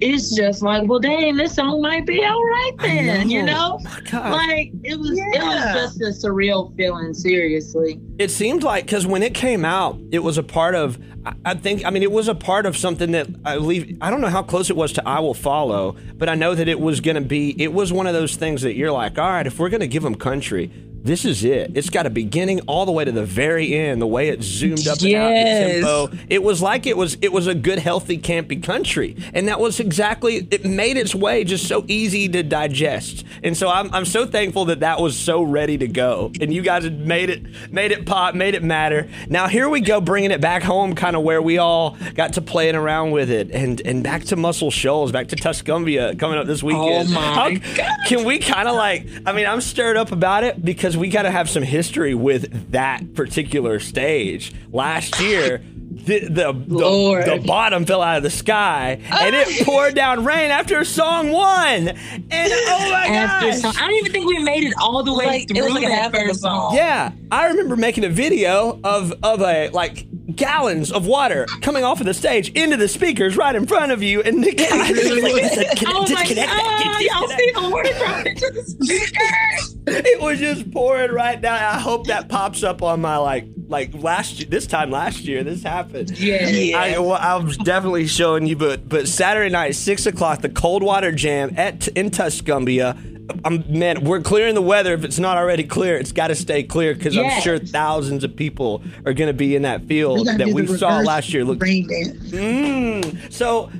it's 0.00 0.34
just 0.36 0.62
like, 0.62 0.88
well, 0.88 1.00
dang, 1.00 1.36
this 1.36 1.54
song 1.56 1.82
might 1.82 2.06
be 2.06 2.24
all 2.24 2.44
right 2.44 2.72
I 2.78 2.86
then, 2.88 3.30
you 3.30 3.42
know. 3.42 3.78
know? 4.12 4.20
Like 4.20 4.70
it 4.84 4.98
was, 4.98 5.12
it 5.18 5.42
was 5.42 5.96
just 5.96 6.24
a 6.24 6.26
surreal 6.26 6.74
feeling. 6.76 7.12
Seriously, 7.14 8.00
It 8.18 8.30
seemed 8.30 8.62
like 8.62 8.86
because 8.86 9.06
when 9.06 9.22
it 9.22 9.34
came 9.34 9.64
out, 9.64 9.98
it 10.12 10.20
was 10.20 10.38
a 10.38 10.42
part 10.42 10.74
of. 10.74 10.96
I- 11.24 11.34
I 11.44 11.54
think. 11.54 11.84
I 11.84 11.90
mean, 11.90 12.04
it 12.04 12.12
was 12.12 12.28
a 12.28 12.36
part 12.36 12.66
of 12.66 12.76
something 12.76 13.10
that 13.10 13.26
I 13.44 13.56
believe. 13.56 13.98
I 14.00 14.10
don't 14.10 14.20
know 14.20 14.28
how 14.28 14.44
close 14.44 14.70
it 14.70 14.76
was 14.76 14.92
to 14.92 15.02
"I 15.08 15.18
Will 15.18 15.34
Follow," 15.34 15.96
but 16.14 16.28
I 16.28 16.36
know 16.36 16.54
that 16.54 16.68
it 16.68 16.78
was 16.78 17.00
going 17.00 17.16
to 17.16 17.20
be. 17.20 17.50
It 17.60 17.72
was 17.72 17.92
one 17.92 18.06
of 18.06 18.14
those 18.14 18.36
things 18.36 18.62
that 18.62 18.75
you're 18.76 18.92
like, 18.92 19.18
all 19.18 19.30
right, 19.30 19.46
if 19.46 19.58
we're 19.58 19.70
going 19.70 19.80
to 19.80 19.88
give 19.88 20.02
them 20.02 20.14
country, 20.14 20.70
this 21.06 21.24
is 21.24 21.44
it. 21.44 21.72
It's 21.74 21.90
got 21.90 22.06
a 22.06 22.10
beginning 22.10 22.60
all 22.66 22.84
the 22.84 22.92
way 22.92 23.04
to 23.04 23.12
the 23.12 23.24
very 23.24 23.74
end. 23.74 24.02
The 24.02 24.06
way 24.06 24.28
it 24.28 24.42
zoomed 24.42 24.86
up 24.88 25.00
and 25.00 25.14
out, 25.14 25.28
the 25.28 26.10
tempo. 26.12 26.24
It 26.28 26.42
was 26.42 26.60
like 26.60 26.86
it 26.86 26.96
was. 26.96 27.16
It 27.22 27.32
was 27.32 27.46
a 27.46 27.54
good, 27.54 27.78
healthy, 27.78 28.18
campy 28.18 28.62
country, 28.62 29.16
and 29.32 29.48
that 29.48 29.60
was 29.60 29.80
exactly. 29.80 30.46
It 30.50 30.64
made 30.64 30.96
its 30.96 31.14
way 31.14 31.44
just 31.44 31.66
so 31.68 31.84
easy 31.88 32.28
to 32.28 32.42
digest, 32.42 33.24
and 33.42 33.56
so 33.56 33.68
I'm. 33.68 33.92
I'm 33.94 34.04
so 34.04 34.26
thankful 34.26 34.66
that 34.66 34.80
that 34.80 35.00
was 35.00 35.16
so 35.16 35.42
ready 35.42 35.78
to 35.78 35.88
go, 35.88 36.32
and 36.40 36.52
you 36.52 36.62
guys 36.62 36.84
had 36.84 37.06
made 37.06 37.30
it, 37.30 37.42
made 37.70 37.92
it 37.92 38.04
pop, 38.04 38.34
made 38.34 38.54
it 38.54 38.62
matter. 38.62 39.08
Now 39.28 39.46
here 39.48 39.68
we 39.68 39.80
go, 39.80 40.00
bringing 40.00 40.32
it 40.32 40.40
back 40.40 40.62
home, 40.62 40.94
kind 40.94 41.14
of 41.16 41.22
where 41.22 41.40
we 41.40 41.58
all 41.58 41.96
got 42.14 42.32
to 42.34 42.42
playing 42.42 42.74
around 42.74 43.12
with 43.12 43.30
it, 43.30 43.50
and 43.52 43.80
and 43.82 44.02
back 44.02 44.24
to 44.24 44.36
Muscle 44.36 44.70
Shoals, 44.70 45.12
back 45.12 45.28
to 45.28 45.36
Tuscumbia 45.36 46.18
coming 46.18 46.38
up 46.38 46.46
this 46.46 46.62
weekend. 46.62 47.08
Oh 47.10 47.12
my 47.12 47.20
How- 47.20 48.06
Can 48.06 48.24
we 48.24 48.38
kind 48.38 48.68
of 48.68 48.74
like? 48.74 49.06
I 49.24 49.32
mean, 49.32 49.46
I'm 49.46 49.60
stirred 49.60 49.96
up 49.96 50.12
about 50.12 50.42
it 50.44 50.64
because 50.64 50.95
we 50.96 51.08
got 51.08 51.22
to 51.22 51.30
have 51.30 51.48
some 51.48 51.62
history 51.62 52.14
with 52.14 52.72
that 52.72 53.14
particular 53.14 53.78
stage. 53.80 54.52
Last 54.72 55.20
year. 55.20 55.62
The, 55.96 56.20
the, 56.20 56.52
the, 56.52 56.52
Lord. 56.52 57.24
the 57.24 57.42
bottom 57.44 57.84
fell 57.84 58.00
out 58.00 58.18
of 58.18 58.22
the 58.22 58.30
sky 58.30 59.00
and 59.10 59.34
it 59.34 59.48
ah! 59.48 59.64
poured 59.64 59.94
down 59.96 60.24
rain 60.24 60.50
after 60.52 60.84
song 60.84 61.32
one. 61.32 61.88
And 61.88 61.92
oh 62.30 62.88
my 62.92 63.06
after 63.06 63.46
gosh. 63.48 63.60
song, 63.60 63.74
I 63.76 63.80
don't 63.80 63.94
even 63.94 64.12
think 64.12 64.26
we 64.26 64.38
made 64.38 64.62
it 64.64 64.74
all 64.80 65.02
the 65.02 65.12
way 65.14 65.26
Like, 65.26 65.50
it 65.50 65.54
through 65.56 65.64
was 65.64 65.72
like 65.72 65.82
that 65.82 65.90
half 65.92 66.06
of 66.08 66.12
the 66.12 66.18
first 66.28 66.40
song. 66.42 66.70
song. 66.70 66.76
Yeah, 66.76 67.10
I 67.32 67.46
remember 67.48 67.74
making 67.76 68.04
a 68.04 68.08
video 68.08 68.78
of 68.84 69.14
of 69.24 69.40
a 69.40 69.70
like 69.70 70.06
gallons 70.34 70.90
of 70.90 71.06
water 71.06 71.46
coming 71.60 71.84
off 71.84 72.00
of 72.00 72.06
the 72.06 72.14
stage 72.14 72.50
into 72.50 72.76
the 72.76 72.88
speakers 72.88 73.36
right 73.36 73.54
in 73.54 73.66
front 73.66 73.92
of 73.92 74.02
you, 74.02 74.22
and 74.22 74.44
really 74.44 75.32
like, 75.32 75.42
"Disconnect, 75.42 75.84
Oh 75.86 76.06
disconnect 76.06 76.48
that, 76.50 76.82
god, 76.84 77.02
y'all 77.02 77.28
see 77.28 77.52
the 77.52 77.70
water 77.70 77.92
dropping 77.98 78.34
the? 78.34 79.72
It 79.88 80.20
was 80.20 80.40
just 80.40 80.72
pouring 80.72 81.12
right 81.12 81.40
down. 81.40 81.54
I 81.54 81.78
hope 81.78 82.08
that 82.08 82.28
pops 82.28 82.64
up 82.64 82.82
on 82.82 83.00
my 83.00 83.18
like 83.18 83.46
like 83.68 83.94
last. 83.94 84.50
This 84.50 84.66
time 84.66 84.90
last 84.90 85.20
year, 85.20 85.44
this 85.44 85.62
happened. 85.62 86.18
Yeah. 86.18 86.76
I, 86.76 86.98
well, 86.98 87.12
I 87.12 87.36
was 87.36 87.56
definitely 87.58 88.08
showing 88.08 88.46
you, 88.46 88.56
but 88.56 88.88
but 88.88 89.06
Saturday 89.06 89.50
night, 89.50 89.76
six 89.76 90.04
o'clock, 90.06 90.40
the 90.40 90.48
Cold 90.48 90.82
Water 90.82 91.12
Jam 91.12 91.54
at 91.56 91.86
in 91.88 92.10
Tuscumbia. 92.10 93.15
Um, 93.44 93.64
man, 93.68 94.04
we're 94.04 94.20
clearing 94.20 94.54
the 94.54 94.62
weather. 94.62 94.94
If 94.94 95.04
it's 95.04 95.18
not 95.18 95.36
already 95.36 95.64
clear, 95.64 95.96
it's 95.96 96.12
got 96.12 96.28
to 96.28 96.34
stay 96.34 96.62
clear 96.62 96.94
because 96.94 97.16
I'm 97.16 97.40
sure 97.40 97.58
thousands 97.58 98.24
of 98.24 98.36
people 98.36 98.82
are 99.04 99.12
going 99.12 99.28
to 99.28 99.34
be 99.34 99.56
in 99.56 99.62
that 99.62 99.84
field 99.84 100.26
that 100.26 100.48
we 100.48 100.66
saw 100.66 101.00
last 101.00 101.32
year. 101.32 101.44
Look, 101.44 101.60
rain 101.62 101.88
dance. 101.88 102.30
mm. 102.30 103.32
so 103.32 103.70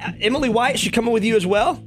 uh, 0.00 0.12
Emily 0.20 0.48
White, 0.48 0.78
she 0.78 0.90
coming 0.90 1.12
with 1.12 1.24
you 1.24 1.36
as 1.36 1.46
well. 1.46 1.82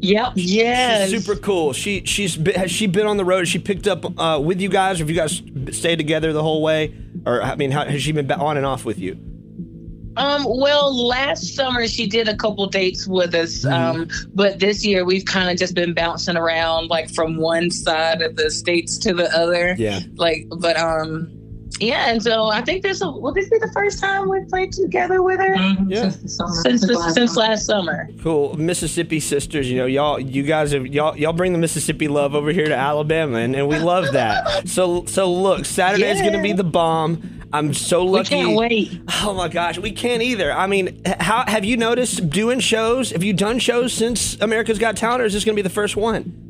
Yep. 0.00 0.32
Yes. 0.36 1.10
Super 1.10 1.36
cool. 1.36 1.72
She 1.72 2.04
she's 2.04 2.36
been, 2.36 2.54
has 2.54 2.70
she 2.70 2.86
been 2.86 3.06
on 3.06 3.16
the 3.16 3.24
road? 3.24 3.40
Has 3.40 3.48
she 3.48 3.58
picked 3.58 3.88
up 3.88 4.18
uh, 4.18 4.38
with 4.40 4.60
you 4.60 4.68
guys? 4.68 5.00
Have 5.00 5.10
you 5.10 5.16
guys 5.16 5.42
stayed 5.72 5.96
together 5.96 6.32
the 6.32 6.42
whole 6.42 6.62
way, 6.62 6.94
or 7.26 7.42
I 7.42 7.56
mean, 7.56 7.72
how, 7.72 7.84
has 7.84 8.02
she 8.02 8.12
been 8.12 8.30
on 8.30 8.56
and 8.56 8.64
off 8.64 8.84
with 8.84 8.98
you? 8.98 9.18
Um, 10.18 10.44
well, 10.44 11.06
last 11.06 11.54
summer 11.54 11.86
she 11.86 12.06
did 12.06 12.28
a 12.28 12.36
couple 12.36 12.66
dates 12.66 13.06
with 13.06 13.34
us. 13.34 13.64
Mm-hmm. 13.64 14.00
Um, 14.00 14.08
but 14.34 14.58
this 14.58 14.84
year 14.84 15.04
we've 15.04 15.24
kind 15.24 15.50
of 15.50 15.56
just 15.56 15.74
been 15.74 15.94
bouncing 15.94 16.36
around 16.36 16.88
like 16.88 17.12
from 17.14 17.36
one 17.36 17.70
side 17.70 18.20
of 18.22 18.36
the 18.36 18.50
states 18.50 18.98
to 18.98 19.14
the 19.14 19.30
other. 19.36 19.74
Yeah. 19.78 20.00
Like, 20.16 20.46
but 20.58 20.76
um, 20.76 21.30
yeah. 21.80 22.10
And 22.10 22.22
so 22.22 22.46
I 22.46 22.62
think 22.62 22.82
this 22.82 23.00
will 23.00 23.20
will 23.20 23.32
this 23.32 23.48
be 23.48 23.58
the 23.58 23.70
first 23.72 24.00
time 24.00 24.28
we've 24.28 24.48
played 24.48 24.72
together 24.72 25.22
with 25.22 25.38
her 25.38 25.54
Yeah. 25.86 26.10
Since 26.10 26.16
the 26.16 26.28
summer. 26.28 26.62
since 26.62 26.86
the, 26.86 26.98
last 26.98 27.14
since 27.14 27.34
summer. 27.34 27.48
last 27.48 27.66
summer. 27.66 28.08
Cool, 28.22 28.56
Mississippi 28.56 29.20
sisters. 29.20 29.70
You 29.70 29.78
know, 29.78 29.86
y'all, 29.86 30.18
you 30.18 30.42
guys 30.42 30.72
have 30.72 30.86
y'all, 30.86 31.16
y'all 31.16 31.32
bring 31.32 31.52
the 31.52 31.58
Mississippi 31.58 32.08
love 32.08 32.34
over 32.34 32.50
here 32.50 32.66
to 32.66 32.74
Alabama, 32.74 33.38
and, 33.38 33.54
and 33.54 33.68
we 33.68 33.78
love 33.78 34.12
that. 34.12 34.38
So, 34.68 35.04
so 35.06 35.32
look, 35.32 35.64
Saturday 35.64 36.10
is 36.10 36.20
going 36.20 36.34
to 36.34 36.42
be 36.42 36.52
the 36.52 36.64
bomb. 36.64 37.37
I'm 37.52 37.72
so 37.72 38.04
lucky. 38.04 38.34
We 38.36 38.42
can't 38.42 38.56
wait. 38.56 39.00
Oh 39.22 39.32
my 39.34 39.48
gosh, 39.48 39.78
we 39.78 39.90
can't 39.92 40.22
either. 40.22 40.52
I 40.52 40.66
mean, 40.66 41.00
how 41.18 41.44
have 41.46 41.64
you 41.64 41.76
noticed 41.76 42.28
doing 42.28 42.60
shows? 42.60 43.10
Have 43.10 43.24
you 43.24 43.32
done 43.32 43.58
shows 43.58 43.92
since 43.92 44.38
America's 44.40 44.78
Got 44.78 44.96
Talent, 44.96 45.22
or 45.22 45.24
is 45.24 45.32
this 45.32 45.44
going 45.44 45.56
to 45.56 45.62
be 45.62 45.66
the 45.66 45.72
first 45.74 45.96
one? 45.96 46.44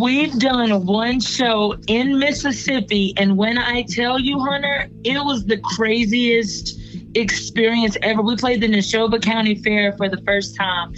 We've 0.00 0.38
done 0.38 0.86
one 0.86 1.18
show 1.20 1.76
in 1.88 2.18
Mississippi, 2.20 3.14
and 3.16 3.36
when 3.36 3.58
I 3.58 3.82
tell 3.82 4.18
you, 4.20 4.38
Hunter, 4.38 4.88
it 5.04 5.18
was 5.24 5.44
the 5.44 5.58
craziest 5.58 6.78
experience 7.16 7.96
ever. 8.02 8.22
We 8.22 8.36
played 8.36 8.60
the 8.60 8.68
Neshoba 8.68 9.20
County 9.20 9.56
Fair 9.56 9.92
for 9.96 10.08
the 10.08 10.22
first 10.24 10.54
time, 10.56 10.94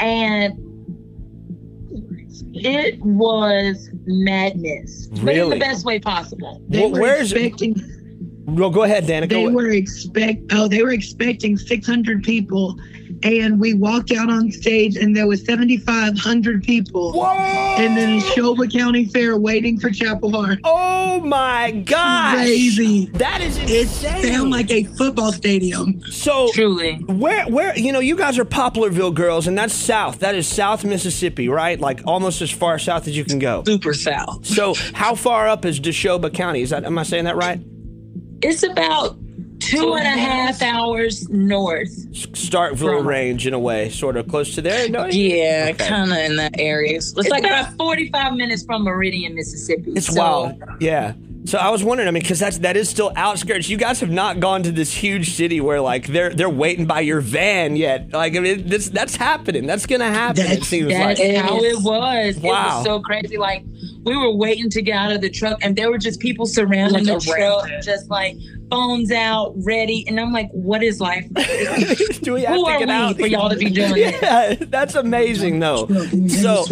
and 0.00 0.54
it 2.52 2.98
was 3.00 3.90
madness, 4.06 5.08
really? 5.12 5.24
but 5.24 5.36
in 5.36 5.50
the 5.50 5.56
best 5.58 5.84
way 5.84 5.98
possible. 6.00 6.60
They 6.68 6.80
Well, 6.80 6.90
were 6.92 7.00
where's- 7.00 7.32
expecting. 7.32 7.80
Well, 8.46 8.70
go 8.70 8.84
ahead, 8.84 9.04
Danica. 9.04 9.28
They 9.30 9.48
were 9.48 9.70
expect. 9.70 10.52
Oh, 10.52 10.68
they 10.68 10.82
were 10.82 10.92
expecting 10.92 11.56
600 11.56 12.22
people, 12.22 12.78
and 13.24 13.58
we 13.58 13.74
walked 13.74 14.12
out 14.12 14.30
on 14.30 14.50
stage, 14.52 14.96
and 14.96 15.16
there 15.16 15.26
was 15.26 15.44
7,500 15.44 16.62
people. 16.62 17.12
Whoa! 17.12 17.26
And 17.26 17.96
then 17.96 18.20
Neshoba 18.20 18.72
County 18.72 19.06
Fair 19.06 19.36
waiting 19.36 19.78
for 19.80 19.90
Chapel 19.90 20.30
Hart. 20.30 20.60
Oh 20.64 21.20
my 21.20 21.72
gosh! 21.72 22.36
Crazy. 22.36 23.06
That 23.14 23.40
is 23.40 23.56
It 23.58 23.70
insane. 23.70 24.22
sounded 24.32 24.50
like 24.50 24.70
a 24.70 24.84
football 24.84 25.32
stadium. 25.32 26.00
so. 26.10 26.48
Truly. 26.52 26.94
Where, 27.06 27.46
where, 27.48 27.76
you 27.76 27.92
know, 27.92 28.00
you 28.00 28.16
guys 28.16 28.38
are 28.38 28.44
Poplarville 28.44 29.14
girls, 29.14 29.46
and 29.48 29.58
that's 29.58 29.74
south. 29.74 30.20
That 30.20 30.34
is 30.36 30.46
South 30.46 30.84
Mississippi, 30.84 31.48
right? 31.48 31.80
Like 31.80 32.00
almost 32.06 32.40
as 32.42 32.50
far 32.50 32.78
south 32.78 33.08
as 33.08 33.16
you 33.16 33.24
can 33.24 33.38
go. 33.38 33.64
Super 33.66 33.92
South. 33.92 34.46
So, 34.46 34.74
how 34.94 35.14
far 35.16 35.48
up 35.48 35.64
is 35.64 35.80
Deshoba 35.80 36.32
County? 36.32 36.62
Is 36.62 36.70
that, 36.70 36.84
am 36.84 36.96
I 36.98 37.02
saying 37.02 37.24
that 37.24 37.36
right? 37.36 37.60
It's 38.42 38.62
about 38.62 39.16
two 39.60 39.94
and 39.94 40.06
a 40.06 40.20
half 40.20 40.62
hours 40.62 41.28
north. 41.28 41.88
S- 42.10 42.26
Starkville 42.26 42.98
From- 42.98 43.08
range, 43.08 43.46
in 43.46 43.54
a 43.54 43.58
way, 43.58 43.88
sort 43.88 44.16
of 44.16 44.28
close 44.28 44.54
to 44.54 44.62
there. 44.62 44.88
No, 44.88 45.06
Yeah, 45.06 45.70
Okay. 45.74 45.88
kind 45.88 46.12
of 46.12 46.18
in 46.18 46.36
that 46.36 46.54
area. 46.58 46.96
It's, 46.96 47.12
It's 47.16 47.28
like 47.30 47.44
about 47.44 47.76
45 47.76 48.34
minutes 48.34 48.64
from 48.64 48.84
Meridian, 48.84 49.34
Mississippi. 49.34 49.92
It's 49.96 50.06
So- 50.14 50.20
wild. 50.20 50.62
Yeah. 50.80 51.14
So 51.46 51.58
I 51.58 51.70
was 51.70 51.84
wondering, 51.84 52.08
I 52.08 52.10
mean, 52.10 52.22
because 52.24 52.40
that's 52.40 52.58
that 52.58 52.76
is 52.76 52.88
still 52.88 53.12
outskirts. 53.14 53.68
You 53.68 53.76
guys 53.76 54.00
have 54.00 54.10
not 54.10 54.40
gone 54.40 54.64
to 54.64 54.72
this 54.72 54.92
huge 54.92 55.30
city 55.34 55.60
where 55.60 55.80
like 55.80 56.08
they're 56.08 56.30
they're 56.34 56.50
waiting 56.50 56.86
by 56.86 57.00
your 57.00 57.20
van 57.20 57.76
yet. 57.76 58.12
Like 58.12 58.34
I 58.36 58.40
mean, 58.40 58.66
this 58.66 58.88
that's 58.88 59.14
happening. 59.14 59.64
That's 59.64 59.86
gonna 59.86 60.10
happen. 60.10 60.42
it 60.44 60.48
That's- 60.48 60.66
seems 60.68 60.88
That's 60.88 61.20
like. 61.20 61.36
how 61.36 61.58
it 61.58 61.80
was. 61.82 62.36
It 62.38 62.42
Wow. 62.42 62.78
was 62.78 62.84
so 62.84 63.00
crazy. 63.00 63.36
Like 63.38 63.64
we 64.04 64.16
were 64.16 64.34
waiting 64.34 64.68
to 64.70 64.82
get 64.82 64.96
out 64.96 65.12
of 65.12 65.20
the 65.20 65.30
truck, 65.30 65.58
and 65.62 65.76
there 65.76 65.90
were 65.90 65.98
just 65.98 66.18
people 66.20 66.46
surrounding 66.46 67.04
Like 67.06 67.24
the 67.24 67.30
truck, 67.32 67.68
just 67.82 68.10
like 68.10 68.36
phones 68.70 69.10
out, 69.12 69.54
ready. 69.56 70.04
And 70.08 70.18
I'm 70.18 70.32
like, 70.32 70.50
"What 70.52 70.82
is 70.82 71.00
life? 71.00 71.26
Do 72.22 72.34
we 72.34 72.42
have 72.42 72.54
Who 72.54 72.64
to 72.64 72.70
are 72.70 72.78
get 72.78 72.88
we 72.88 72.94
out? 72.94 73.16
for 73.18 73.26
y'all 73.26 73.50
to 73.50 73.56
be 73.56 73.70
doing 73.70 73.94
this?" 73.94 74.20
Yeah, 74.22 74.54
that's 74.58 74.94
amazing 74.94 75.58
though. 75.58 75.86
So 76.28 76.64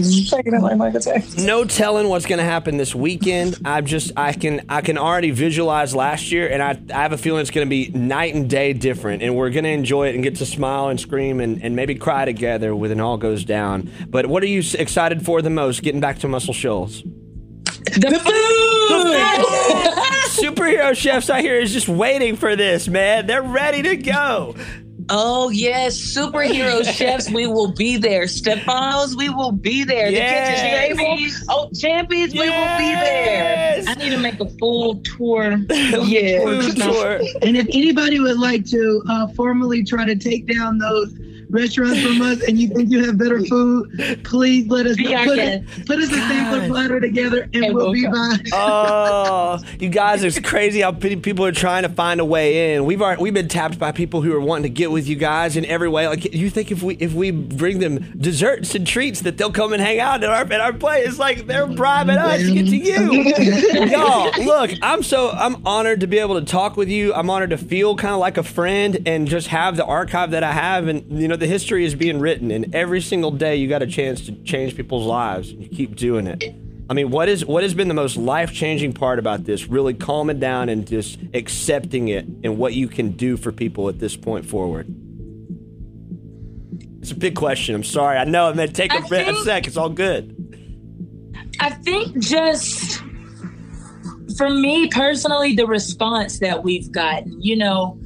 no 1.38 1.64
telling 1.64 2.08
what's 2.08 2.26
going 2.26 2.38
to 2.38 2.44
happen 2.44 2.76
this 2.76 2.94
weekend. 2.94 3.58
I'm 3.64 3.86
just 3.86 4.12
I 4.16 4.32
can 4.32 4.64
I 4.68 4.80
can 4.80 4.98
already 4.98 5.30
visualize 5.30 5.94
last 5.94 6.32
year, 6.32 6.48
and 6.48 6.62
I 6.62 6.78
I 6.92 7.02
have 7.02 7.12
a 7.12 7.18
feeling 7.18 7.40
it's 7.42 7.50
going 7.50 7.66
to 7.66 7.70
be 7.70 7.88
night 7.96 8.34
and 8.34 8.48
day 8.48 8.72
different, 8.72 9.22
and 9.22 9.36
we're 9.36 9.50
going 9.50 9.64
to 9.64 9.70
enjoy 9.70 10.08
it 10.08 10.14
and 10.14 10.22
get 10.24 10.36
to 10.36 10.46
smile 10.46 10.88
and 10.88 11.00
scream 11.00 11.40
and, 11.40 11.62
and 11.62 11.76
maybe 11.76 11.94
cry 11.94 12.24
together 12.24 12.74
when 12.74 12.90
it 12.90 13.00
all 13.00 13.16
goes 13.16 13.44
down. 13.44 13.90
But 14.08 14.26
what 14.26 14.42
are 14.42 14.46
you 14.46 14.62
excited 14.78 15.24
for 15.24 15.42
the 15.42 15.50
most? 15.50 15.82
Getting 15.82 16.00
back 16.00 16.18
to 16.20 16.28
Muscle 16.28 16.54
Shoals. 16.54 17.02
The 17.84 18.18
food. 18.18 19.94
Superhero 20.54 20.96
chefs 20.96 21.30
out 21.30 21.40
here 21.40 21.58
is 21.58 21.72
just 21.72 21.88
waiting 21.88 22.36
for 22.36 22.56
this, 22.56 22.88
man. 22.88 23.26
They're 23.26 23.42
ready 23.42 23.82
to 23.82 23.96
go. 23.96 24.54
Oh 25.10 25.50
yes, 25.50 25.98
superhero 25.98 26.82
chefs, 26.96 27.30
we 27.30 27.46
will 27.46 27.72
be 27.72 27.96
there. 27.98 28.24
Stefanos, 28.24 29.16
we 29.16 29.28
will 29.28 29.52
be 29.52 29.84
there. 29.84 30.08
Yes. 30.08 30.96
The 30.96 30.96
kitchen 30.96 30.96
table, 30.96 31.44
oh 31.50 31.70
champions, 31.78 32.32
we 32.32 32.40
will 32.40 32.78
be 32.78 32.94
there. 32.94 33.84
I 33.86 33.94
need 33.94 34.10
to 34.10 34.18
make 34.18 34.40
a 34.40 34.48
full 34.58 34.96
tour. 35.02 35.58
Yeah. 36.04 36.42
Food 36.44 36.76
tour. 36.76 37.20
And 37.42 37.56
if 37.56 37.66
anybody 37.68 38.18
would 38.20 38.38
like 38.38 38.64
to 38.66 39.02
uh, 39.08 39.28
formally 39.28 39.84
try 39.84 40.04
to 40.04 40.16
take 40.16 40.46
down 40.46 40.78
those 40.78 41.12
restaurants 41.50 42.00
from 42.02 42.22
us 42.22 42.42
and 42.48 42.58
you 42.58 42.68
think 42.68 42.90
you 42.90 43.04
have 43.04 43.18
better 43.18 43.40
food, 43.44 44.20
please 44.24 44.66
let 44.68 44.86
us 44.86 44.96
Be 44.96 45.04
know. 45.12 45.24
Put, 45.24 45.36
guest. 45.36 45.78
us, 45.78 45.84
put 45.86 45.98
us 45.98 46.10
a 46.10 46.14
sampler 46.14 46.66
platter 46.68 47.00
together 47.00 47.42
and 47.54 47.64
And 47.64 47.74
we'll 47.74 47.86
we'll 47.86 47.92
be 47.92 48.02
come. 48.04 48.12
by. 48.12 48.36
Oh, 48.52 49.58
you 49.78 49.88
guys, 49.88 50.22
it's 50.24 50.38
crazy 50.40 50.80
how 50.80 50.92
people 50.92 51.44
are 51.44 51.52
trying 51.52 51.82
to 51.82 51.88
find 51.88 52.20
a 52.20 52.24
way 52.24 52.74
in. 52.74 52.84
We've 52.84 53.00
already, 53.02 53.22
we've 53.22 53.34
been 53.34 53.48
tapped 53.48 53.78
by 53.78 53.92
people 53.92 54.22
who 54.22 54.32
are 54.34 54.40
wanting 54.40 54.64
to 54.64 54.68
get 54.70 54.90
with 54.90 55.06
you 55.06 55.16
guys 55.16 55.56
in 55.56 55.64
every 55.66 55.88
way. 55.88 56.06
Like 56.08 56.32
you 56.34 56.50
think 56.50 56.70
if 56.70 56.82
we 56.82 56.94
if 56.96 57.12
we 57.12 57.30
bring 57.30 57.78
them 57.78 57.98
desserts 58.18 58.74
and 58.74 58.86
treats 58.86 59.22
that 59.22 59.36
they'll 59.38 59.52
come 59.52 59.72
and 59.72 59.82
hang 59.82 60.00
out 60.00 60.22
at 60.24 60.30
our 60.30 60.42
at 60.42 60.60
our 60.60 60.72
place. 60.72 61.08
It's 61.08 61.18
Like 61.18 61.46
they're 61.46 61.66
bribing 61.66 62.16
us 62.18 62.40
to 62.42 62.52
get 62.54 62.66
to 62.66 62.76
you. 62.76 63.24
Y'all, 63.90 64.30
look, 64.44 64.70
I'm 64.82 65.02
so 65.02 65.30
I'm 65.30 65.66
honored 65.66 66.00
to 66.00 66.06
be 66.06 66.18
able 66.18 66.38
to 66.40 66.46
talk 66.46 66.76
with 66.76 66.88
you. 66.88 67.12
I'm 67.14 67.28
honored 67.30 67.50
to 67.50 67.58
feel 67.58 67.96
kind 67.96 68.14
of 68.14 68.20
like 68.20 68.36
a 68.36 68.42
friend 68.42 69.02
and 69.06 69.26
just 69.28 69.48
have 69.48 69.76
the 69.76 69.84
archive 69.84 70.30
that 70.32 70.42
I 70.44 70.52
have. 70.52 70.88
And 70.88 71.20
you 71.20 71.28
know, 71.28 71.33
the 71.36 71.46
history 71.46 71.84
is 71.84 71.94
being 71.94 72.20
written, 72.20 72.50
and 72.50 72.74
every 72.74 73.00
single 73.00 73.30
day 73.30 73.56
you 73.56 73.68
got 73.68 73.82
a 73.82 73.86
chance 73.86 74.26
to 74.26 74.32
change 74.44 74.76
people's 74.76 75.06
lives. 75.06 75.50
And 75.50 75.62
you 75.62 75.68
keep 75.68 75.96
doing 75.96 76.26
it. 76.26 76.54
I 76.88 76.92
mean, 76.92 77.10
what 77.10 77.28
is 77.28 77.46
what 77.46 77.62
has 77.62 77.72
been 77.72 77.88
the 77.88 77.94
most 77.94 78.16
life 78.16 78.52
changing 78.52 78.92
part 78.92 79.18
about 79.18 79.44
this? 79.44 79.68
Really 79.68 79.94
calming 79.94 80.38
down 80.38 80.68
and 80.68 80.86
just 80.86 81.18
accepting 81.32 82.08
it 82.08 82.26
and 82.44 82.58
what 82.58 82.74
you 82.74 82.88
can 82.88 83.12
do 83.12 83.36
for 83.36 83.52
people 83.52 83.88
at 83.88 83.98
this 83.98 84.16
point 84.16 84.44
forward. 84.44 84.86
It's 87.00 87.10
a 87.10 87.16
big 87.16 87.36
question. 87.36 87.74
I'm 87.74 87.84
sorry. 87.84 88.18
I 88.18 88.24
know 88.24 88.50
it 88.50 88.56
may 88.56 88.66
take 88.66 88.92
a, 88.92 88.96
I 88.96 89.08
bit- 89.08 89.28
a 89.28 89.36
sec. 89.36 89.66
It's 89.66 89.76
all 89.76 89.88
good. 89.88 90.40
I 91.60 91.70
think 91.70 92.18
just 92.18 93.02
for 94.36 94.50
me 94.50 94.88
personally, 94.88 95.54
the 95.54 95.66
response 95.66 96.38
that 96.40 96.62
we've 96.62 96.90
gotten, 96.90 97.40
you 97.40 97.56
know, 97.56 97.98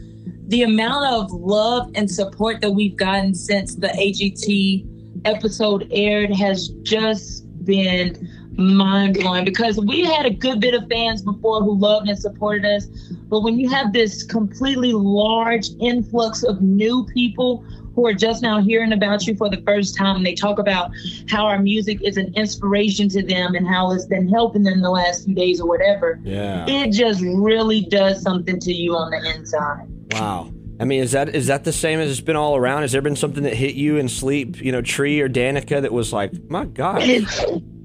the 0.48 0.62
amount 0.62 1.04
of 1.06 1.30
love 1.30 1.90
and 1.94 2.10
support 2.10 2.60
that 2.62 2.70
we've 2.70 2.96
gotten 2.96 3.34
since 3.34 3.74
the 3.74 3.88
AGT 3.88 4.86
episode 5.26 5.86
aired 5.90 6.34
has 6.34 6.68
just 6.82 7.44
been 7.64 8.28
mind 8.56 9.14
blowing 9.14 9.44
because 9.44 9.78
we 9.78 10.02
had 10.04 10.26
a 10.26 10.30
good 10.30 10.60
bit 10.60 10.74
of 10.74 10.88
fans 10.88 11.22
before 11.22 11.62
who 11.62 11.78
loved 11.78 12.08
and 12.08 12.18
supported 12.18 12.64
us. 12.64 12.86
But 13.28 13.42
when 13.42 13.58
you 13.58 13.68
have 13.68 13.92
this 13.92 14.22
completely 14.22 14.92
large 14.92 15.68
influx 15.80 16.42
of 16.42 16.60
new 16.62 17.06
people 17.12 17.58
who 17.94 18.06
are 18.06 18.14
just 18.14 18.42
now 18.42 18.60
hearing 18.60 18.92
about 18.92 19.26
you 19.26 19.36
for 19.36 19.50
the 19.50 19.60
first 19.66 19.96
time, 19.96 20.16
and 20.16 20.26
they 20.26 20.34
talk 20.34 20.58
about 20.58 20.90
how 21.28 21.44
our 21.46 21.58
music 21.58 22.00
is 22.02 22.16
an 22.16 22.32
inspiration 22.34 23.08
to 23.10 23.22
them 23.22 23.54
and 23.54 23.66
how 23.66 23.92
it's 23.92 24.06
been 24.06 24.28
helping 24.28 24.62
them 24.62 24.80
the 24.80 24.90
last 24.90 25.24
few 25.26 25.34
days 25.34 25.60
or 25.60 25.68
whatever, 25.68 26.20
Yeah. 26.24 26.64
it 26.66 26.92
just 26.92 27.20
really 27.20 27.82
does 27.82 28.22
something 28.22 28.58
to 28.60 28.72
you 28.72 28.96
on 28.96 29.10
the 29.10 29.34
inside. 29.34 29.86
Wow. 30.12 30.52
I 30.80 30.84
mean, 30.84 31.02
is 31.02 31.12
that 31.12 31.34
is 31.34 31.48
that 31.48 31.64
the 31.64 31.72
same 31.72 31.98
as 31.98 32.10
it's 32.10 32.20
been 32.20 32.36
all 32.36 32.56
around? 32.56 32.82
Has 32.82 32.92
there 32.92 33.02
been 33.02 33.16
something 33.16 33.42
that 33.42 33.54
hit 33.54 33.74
you 33.74 33.96
in 33.96 34.08
sleep, 34.08 34.60
you 34.60 34.70
know, 34.70 34.80
Trea 34.80 35.24
or 35.24 35.28
Danica, 35.28 35.82
that 35.82 35.92
was 35.92 36.12
like, 36.12 36.32
my 36.48 36.66
God? 36.66 37.02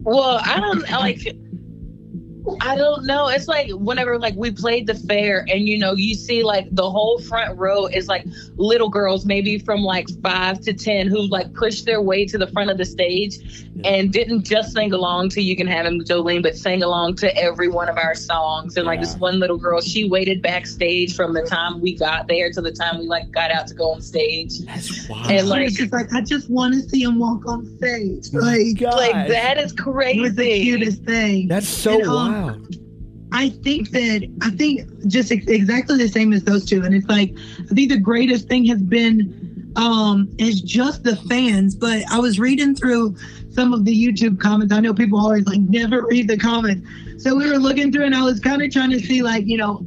Well, 0.03 0.39
I 0.43 0.59
don't 0.59 0.89
like. 0.91 1.35
I 2.61 2.75
don't 2.75 3.05
know. 3.05 3.27
It's 3.29 3.47
like 3.47 3.69
whenever 3.71 4.19
like 4.19 4.35
we 4.35 4.51
played 4.51 4.87
the 4.87 4.95
fair, 4.95 5.45
and 5.49 5.67
you 5.67 5.77
know, 5.77 5.93
you 5.93 6.13
see 6.15 6.43
like 6.43 6.67
the 6.71 6.89
whole 6.89 7.19
front 7.19 7.57
row 7.57 7.85
is 7.85 8.07
like 8.07 8.25
little 8.55 8.89
girls, 8.89 9.25
maybe 9.25 9.57
from 9.59 9.81
like 9.81 10.07
five 10.21 10.59
to 10.61 10.73
ten, 10.73 11.07
who 11.07 11.21
like 11.27 11.53
pushed 11.53 11.85
their 11.85 12.01
way 12.01 12.25
to 12.25 12.37
the 12.37 12.47
front 12.47 12.69
of 12.69 12.77
the 12.77 12.85
stage, 12.85 13.65
and 13.85 14.11
didn't 14.11 14.43
just 14.43 14.73
sing 14.73 14.91
along 14.93 15.29
to 15.29 15.41
"You 15.41 15.55
Can 15.55 15.67
Have 15.67 15.85
Him, 15.85 16.01
Jolene," 16.01 16.43
but 16.43 16.57
sang 16.57 16.83
along 16.83 17.15
to 17.17 17.35
every 17.37 17.69
one 17.69 17.87
of 17.87 17.97
our 17.97 18.13
songs. 18.15 18.75
And 18.75 18.85
like 18.85 18.99
this 18.99 19.15
one 19.15 19.39
little 19.39 19.57
girl, 19.57 19.79
she 19.79 20.09
waited 20.09 20.41
backstage 20.41 21.15
from 21.15 21.33
the 21.33 21.43
time 21.43 21.79
we 21.81 21.95
got 21.95 22.27
there 22.27 22.51
to 22.51 22.61
the 22.61 22.71
time 22.71 22.99
we 22.99 23.07
like 23.07 23.31
got 23.31 23.51
out 23.51 23.67
to 23.67 23.73
go 23.73 23.91
on 23.91 24.01
stage. 24.01 24.59
That's 24.65 25.07
wild. 25.07 25.27
And, 25.27 25.39
And 25.39 25.49
like- 25.49 25.63
like, 25.67 25.73
just 25.73 25.93
like 25.93 26.13
I 26.13 26.21
just 26.21 26.49
want 26.49 26.73
to 26.73 26.81
see 26.89 27.03
him 27.03 27.19
walk 27.19 27.47
on 27.47 27.65
stage. 27.77 28.33
Like 28.33 28.77
God. 28.79 28.95
Like 28.97 29.27
that 29.29 29.57
is 29.57 29.71
crazy. 29.71 30.19
it 30.19 30.21
was 30.21 30.35
the 30.35 30.61
cutest 30.61 31.03
thing. 31.03 31.47
That's 31.47 31.67
so 31.67 31.93
And, 31.93 32.03
um, 32.03 32.13
wild. 32.15 32.32
I 33.33 33.49
think 33.49 33.89
that 33.89 34.27
I 34.41 34.51
think 34.51 35.07
just 35.07 35.31
ex- 35.31 35.47
exactly 35.47 35.97
the 35.97 36.07
same 36.07 36.33
as 36.33 36.43
those 36.43 36.65
two, 36.65 36.83
and 36.83 36.93
it's 36.93 37.07
like 37.07 37.33
I 37.59 37.73
think 37.73 37.89
the 37.89 37.99
greatest 37.99 38.47
thing 38.47 38.65
has 38.65 38.81
been 38.81 39.73
um 39.75 40.29
is 40.37 40.61
just 40.61 41.03
the 41.03 41.15
fans. 41.15 41.75
But 41.75 42.03
I 42.11 42.19
was 42.19 42.39
reading 42.39 42.75
through 42.75 43.15
some 43.49 43.73
of 43.73 43.85
the 43.85 43.93
YouTube 43.93 44.39
comments. 44.39 44.71
I 44.71 44.79
know 44.81 44.93
people 44.93 45.19
always 45.19 45.45
like 45.47 45.61
never 45.61 46.05
read 46.05 46.27
the 46.27 46.37
comments, 46.37 46.87
so 47.23 47.35
we 47.35 47.49
were 47.49 47.57
looking 47.57 47.91
through, 47.91 48.05
and 48.05 48.15
I 48.15 48.21
was 48.21 48.39
kind 48.39 48.61
of 48.61 48.71
trying 48.71 48.91
to 48.91 48.99
see 48.99 49.23
like 49.23 49.47
you 49.47 49.57
know 49.57 49.83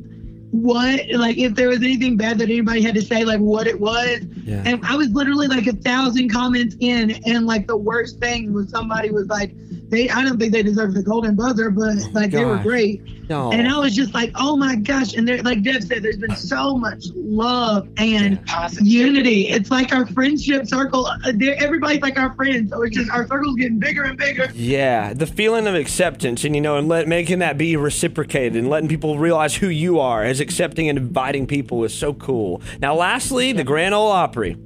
what 0.51 1.01
like 1.13 1.37
if 1.39 1.55
there 1.55 1.69
was 1.69 1.83
anything 1.83 2.17
bad 2.17 2.39
that 2.39 2.45
anybody 2.45 2.83
had 2.83 2.95
to 2.95 3.03
say, 3.03 3.25
like 3.25 3.41
what 3.41 3.67
it 3.67 3.79
was. 3.79 4.21
Yeah. 4.45 4.63
And 4.65 4.85
I 4.85 4.97
was 4.97 5.11
literally 5.11 5.49
like 5.49 5.67
a 5.67 5.73
thousand 5.73 6.31
comments 6.31 6.77
in, 6.81 7.13
and 7.27 7.47
like 7.47 7.67
the 7.67 7.77
worst 7.77 8.19
thing 8.21 8.53
was 8.53 8.71
somebody 8.71 9.11
was 9.11 9.27
like, 9.29 9.53
they 9.91 10.09
I 10.09 10.23
don't 10.23 10.39
think 10.39 10.53
they 10.53 10.63
deserve 10.63 10.95
the 10.95 11.03
golden 11.03 11.35
buzzer, 11.37 11.71
but 11.71 11.97
oh 11.97 12.11
like 12.13 12.31
they 12.31 12.45
were 12.45 12.59
great. 12.59 13.03
No. 13.29 13.51
And 13.53 13.67
I 13.69 13.79
was 13.79 13.95
just 13.95 14.15
like, 14.15 14.31
oh 14.37 14.57
my 14.57 14.77
gosh. 14.77 15.15
And 15.15 15.27
there, 15.27 15.43
like 15.43 15.63
Dev 15.63 15.83
said, 15.85 16.03
there's 16.03 16.17
been 16.19 16.37
so 16.37 16.77
much 16.77 17.07
love 17.15 17.89
and 17.97 18.39
unity. 18.81 19.49
It's 19.49 19.71
like 19.71 19.93
our 19.93 20.07
friendship 20.07 20.67
circle. 20.67 21.07
uh, 21.07 21.19
there- 21.35 21.57
Everybody's 21.63 22.01
like 22.03 22.19
our 22.19 22.33
friends. 22.35 22.71
So 22.71 22.83
it's 22.83 22.97
just 22.97 23.11
our 23.11 23.27
circle's 23.27 23.57
getting 23.57 23.79
bigger 23.79 24.03
and 24.05 24.17
bigger. 24.17 24.49
Yeah, 24.55 25.13
the 25.15 25.27
feeling 25.27 25.67
of 25.67 25.75
acceptance, 25.75 26.45
and 26.45 26.55
you 26.55 26.61
know, 26.61 26.77
and 26.77 26.89
let, 26.89 27.09
making 27.09 27.41
that 27.41 27.59
be 27.59 27.77
reciprocated, 27.77 28.57
and 28.57 28.69
letting 28.71 28.89
people 28.89 29.19
realize 29.19 29.57
who 29.57 29.69
you 29.69 29.99
are 29.99 30.23
as 30.23 30.41
accepting 30.41 30.89
and 30.89 30.99
inviting 30.99 31.47
people 31.47 31.83
is 31.85 31.93
so 31.95 32.15
cool. 32.15 32.61
Now, 32.81 32.95
lastly, 32.95 33.53
the 33.53 33.65
Grand 33.65 33.95
Ole 33.95 34.11
Opry. 34.13 34.57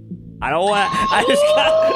I 0.43 0.51
don't 0.51 0.69
want. 0.69 0.89
I 0.93 1.25
just 1.27 1.43
got. 1.43 1.93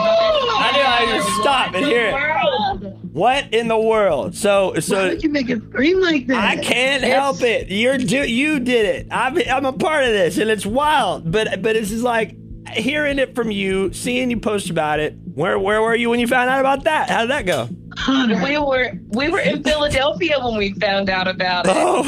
I 0.57 0.73
knew 0.73 0.83
I 0.83 1.17
just 1.19 1.29
stop 1.41 1.75
and 1.75 1.85
hear 1.85 2.09
it. 2.09 2.95
What 3.13 3.55
in 3.55 3.69
the 3.69 3.79
world? 3.79 4.35
So, 4.35 4.73
Why 4.73 4.81
so 4.81 5.09
would 5.09 5.23
you 5.23 5.31
make 5.31 5.49
it 5.49 5.63
scream 5.71 6.01
like 6.01 6.27
that? 6.27 6.37
I 6.37 6.57
can't 6.57 7.05
help 7.05 7.43
it. 7.43 7.71
You're 7.71 7.97
do 7.97 8.29
you 8.29 8.61
did 8.61 8.87
it. 8.87 9.09
I'm 9.11 9.39
I'm 9.49 9.65
a 9.65 9.73
part 9.73 10.05
of 10.05 10.11
this, 10.11 10.37
and 10.39 10.51
it's 10.51 10.67
wild. 10.67 11.31
But 11.31 11.63
but 11.63 11.77
it's 11.77 11.91
just 11.91 12.03
like 12.03 12.37
hearing 12.73 13.19
it 13.19 13.35
from 13.35 13.51
you, 13.51 13.93
seeing 13.93 14.31
you 14.31 14.41
post 14.41 14.69
about 14.69 15.01
it. 15.01 15.15
Where 15.35 15.59
where 15.59 15.81
were 15.81 15.95
you 15.95 16.11
when 16.11 16.21
you 16.21 16.27
found 16.27 16.51
out 16.51 16.61
about 16.61 16.85
that? 16.85 17.09
How 17.09 17.21
did 17.23 17.31
that 17.31 17.47
go? 17.47 17.69
Hunter. 17.97 18.43
We 18.43 18.59
were 18.59 18.93
we 19.09 19.29
were 19.29 19.41
in 19.41 19.63
Philadelphia 19.63 20.37
when 20.43 20.57
we 20.57 20.73
found 20.75 21.09
out 21.11 21.29
about 21.29 21.67
it. 21.67 21.73
Oh, 21.75 22.03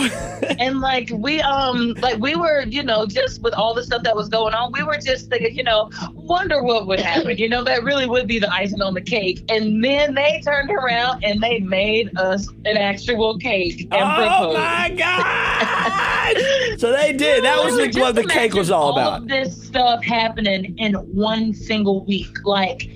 and 0.59 0.81
like 0.81 1.11
we 1.13 1.41
um 1.41 1.95
like 2.01 2.19
we 2.19 2.35
were 2.35 2.63
you 2.67 2.83
know 2.83 3.07
just 3.07 3.43
with 3.43 3.55
all 3.55 3.75
the 3.75 3.83
stuff 3.85 4.03
that 4.03 4.15
was 4.15 4.29
going 4.29 4.55
on 4.55 4.73
we 4.73 4.83
were 4.83 4.97
just 4.99 5.29
thinking 5.31 5.57
you 5.57 5.63
know 5.65 5.91
wonder 6.15 6.63
what 6.63 6.87
would 6.87 7.01
happen 7.01 7.37
you 7.37 7.49
know 7.49 7.63
that 7.65 7.83
really 7.83 8.07
would 8.07 8.27
be 8.27 8.39
the 8.39 8.53
icing 8.53 8.81
on 8.83 8.95
the 8.95 9.01
cake 9.01 9.43
and 9.49 9.83
then 9.85 10.15
they 10.15 10.41
turned 10.45 10.71
around 10.71 11.23
and 11.25 11.41
they 11.43 11.59
made 11.61 12.17
us 12.19 12.49
an 12.65 12.77
actual 12.77 13.39
cake 13.39 13.83
and 13.83 13.95
oh 13.95 14.17
proposed 14.17 14.59
my 14.59 14.95
god! 14.97 16.79
so 16.79 16.93
they 16.93 17.13
did. 17.13 17.45
That 17.45 17.63
was 17.65 17.77
Like, 17.77 17.95
what 17.97 18.15
the 18.15 18.25
cake 18.25 18.55
was 18.55 18.71
all 18.71 18.93
All 18.93 18.99
about. 18.99 19.23
of 19.23 19.29
this 19.29 19.61
stuff 19.67 20.03
happening 20.05 20.77
in 20.79 20.95
one 20.95 21.53
single 21.55 22.05
week. 22.05 22.45
Like 22.45 22.91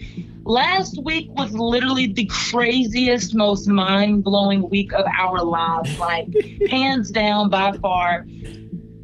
last 0.44 1.03
week 1.05 1.29
was 1.33 1.53
literally 1.53 2.07
the 2.12 2.26
craziest, 2.26 3.35
most 3.35 3.68
mind 3.68 4.24
blowing 4.24 4.68
week 4.70 4.92
of 4.92 5.05
our 5.18 5.42
lives. 5.42 5.98
Like 5.98 6.29
hands 6.70 7.11
down, 7.11 7.50
by 7.50 7.72
far. 7.79 8.26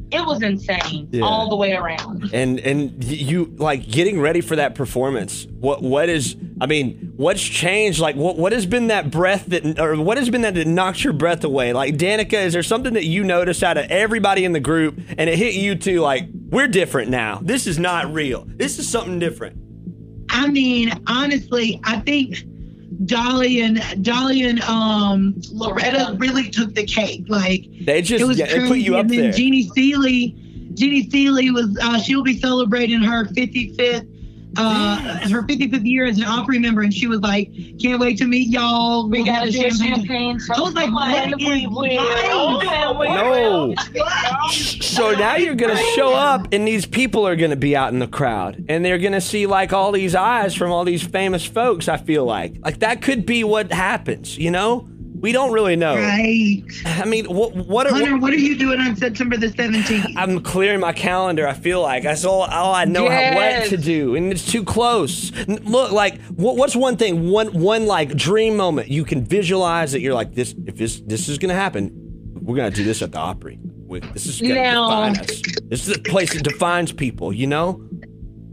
It 0.09 0.25
was 0.25 0.41
insane 0.41 1.09
Yeah. 1.11 1.23
all 1.25 1.49
the 1.49 1.57
way 1.57 1.73
around. 1.73 2.29
And 2.31 2.61
and 2.61 3.03
you 3.03 3.53
like 3.57 3.85
getting 3.89 4.21
ready 4.21 4.39
for 4.39 4.55
that 4.55 4.73
performance. 4.73 5.45
What 5.59 5.83
what 5.83 6.07
is? 6.07 6.37
I 6.61 6.65
mean, 6.65 7.11
what's 7.17 7.43
changed? 7.43 7.99
Like 7.99 8.15
what 8.15 8.37
what 8.37 8.53
has 8.53 8.65
been 8.65 8.87
that 8.87 9.11
breath 9.11 9.47
that, 9.47 9.77
or 9.77 9.97
what 10.01 10.17
has 10.17 10.29
been 10.29 10.43
that 10.43 10.53
that 10.53 10.65
knocked 10.65 11.03
your 11.03 11.11
breath 11.11 11.43
away? 11.43 11.73
Like 11.73 11.97
Danica, 11.97 12.35
is 12.45 12.53
there 12.53 12.63
something 12.63 12.93
that 12.93 13.03
you 13.03 13.25
noticed 13.25 13.63
out 13.63 13.75
of 13.77 13.91
everybody 13.91 14.45
in 14.45 14.53
the 14.53 14.61
group, 14.61 14.97
and 15.17 15.29
it 15.29 15.37
hit 15.37 15.55
you 15.55 15.75
too? 15.75 15.99
Like 15.99 16.29
we're 16.49 16.69
different 16.69 17.09
now. 17.11 17.39
This 17.43 17.67
is 17.67 17.77
not 17.77 18.13
real. 18.13 18.45
This 18.47 18.79
is 18.79 18.87
something 18.87 19.19
different. 19.19 19.57
I 20.37 20.47
mean, 20.47 20.91
honestly, 21.07 21.79
I 21.83 21.99
think 22.01 22.43
Dolly 23.05 23.61
and 23.61 23.81
Dolly 24.03 24.43
and 24.43 24.61
um 24.61 25.35
Loretta 25.51 26.15
really 26.19 26.49
took 26.49 26.73
the 26.73 26.85
cake. 26.85 27.25
Like 27.27 27.65
They 27.85 28.01
just 28.01 28.21
it 28.23 28.27
was 28.27 28.37
yeah, 28.39 28.45
they 28.45 28.53
crazy. 28.53 28.67
put 28.67 28.77
you 28.79 28.95
up 28.95 29.01
and 29.01 29.09
then 29.09 29.19
there. 29.23 29.31
Jeannie 29.31 29.67
Seely, 29.69 30.35
Jeannie 30.73 31.09
Seely 31.09 31.51
was 31.51 31.77
uh, 31.81 31.99
she'll 31.99 32.23
be 32.23 32.39
celebrating 32.39 33.01
her 33.01 33.25
55th. 33.25 34.07
Uh, 34.55 34.97
her 35.29 35.43
55th 35.43 35.85
year 35.85 36.05
as 36.05 36.17
an 36.17 36.23
Opry 36.23 36.57
member, 36.57 36.81
and 36.81 36.93
she 36.93 37.05
was 37.05 37.19
like, 37.19 37.51
"Can't 37.79 37.99
wait 37.99 38.17
to 38.19 38.25
meet 38.25 38.47
y'all." 38.47 39.07
We 39.07 39.19
We'll 39.19 39.25
got 39.25 39.35
have 39.35 39.45
to 39.45 39.51
share 39.51 39.69
champagne." 39.71 40.39
champagne. 40.39 40.39
I 40.55 40.61
was 40.61 40.73
like, 40.73 40.91
"What 40.91 41.41
is 41.41 41.43
No. 42.97 43.75
So 44.51 45.11
now 45.11 45.35
you're 45.35 45.55
gonna 45.55 45.77
show 45.95 46.13
up, 46.13 46.47
and 46.51 46.67
these 46.67 46.85
people 46.85 47.27
are 47.27 47.35
gonna 47.35 47.55
be 47.55 47.75
out 47.75 47.93
in 47.93 47.99
the 47.99 48.07
crowd, 48.07 48.65
and 48.69 48.83
they're 48.83 48.97
gonna 48.97 49.21
see 49.21 49.45
like 49.45 49.73
all 49.73 49.91
these 49.91 50.15
eyes 50.15 50.55
from 50.55 50.71
all 50.71 50.83
these 50.85 51.03
famous 51.03 51.45
folks. 51.45 51.87
I 51.87 51.97
feel 51.97 52.25
like, 52.25 52.55
like 52.63 52.79
that 52.79 53.01
could 53.01 53.25
be 53.25 53.43
what 53.43 53.71
happens, 53.71 54.37
you 54.37 54.49
know? 54.51 54.87
We 55.19 55.31
don't 55.31 55.51
really 55.51 55.75
know. 55.75 55.95
Right. 55.95 56.63
I 56.85 57.05
mean, 57.05 57.25
what 57.25 57.55
what, 57.55 57.87
are, 57.87 57.93
Hunter, 57.93 58.17
what 58.17 58.33
are 58.33 58.37
you 58.37 58.57
doing 58.57 58.79
on 58.79 58.95
September 58.95 59.35
the 59.35 59.47
17th? 59.47 60.13
I'm 60.15 60.41
clearing 60.41 60.79
my 60.79 60.93
calendar. 60.93 61.47
I 61.47 61.53
feel 61.53 61.81
like 61.81 62.03
that's 62.03 62.23
all, 62.23 62.43
all 62.43 62.73
I 62.73 62.85
know 62.85 63.09
how, 63.09 63.33
what 63.35 63.65
to 63.69 63.77
do, 63.77 64.15
and 64.15 64.31
it's 64.31 64.45
too 64.45 64.63
close. 64.63 65.31
Look, 65.47 65.91
like 65.91 66.21
what, 66.25 66.55
what's 66.55 66.75
one 66.75 66.97
thing, 66.97 67.29
one 67.29 67.47
one 67.47 67.85
like 67.87 68.15
dream 68.15 68.55
moment 68.57 68.89
you 68.89 69.03
can 69.05 69.23
visualize 69.25 69.91
that 69.93 70.01
you're 70.01 70.13
like 70.13 70.33
this. 70.35 70.53
If 70.65 70.77
this 70.77 71.01
this 71.01 71.29
is 71.29 71.37
gonna 71.37 71.53
happen, 71.55 71.91
we're 72.41 72.55
gonna 72.55 72.71
do 72.71 72.83
this 72.83 73.01
at 73.01 73.11
the 73.11 73.19
Opry. 73.19 73.59
This 74.13 74.27
is 74.27 74.41
gonna 74.41 74.53
Now- 74.53 75.09
define 75.09 75.17
us. 75.23 75.41
This 75.63 75.87
is 75.87 75.95
the 75.95 76.01
place 76.03 76.33
that 76.33 76.43
defines 76.43 76.91
people. 76.91 77.33
You 77.33 77.47
know? 77.47 77.81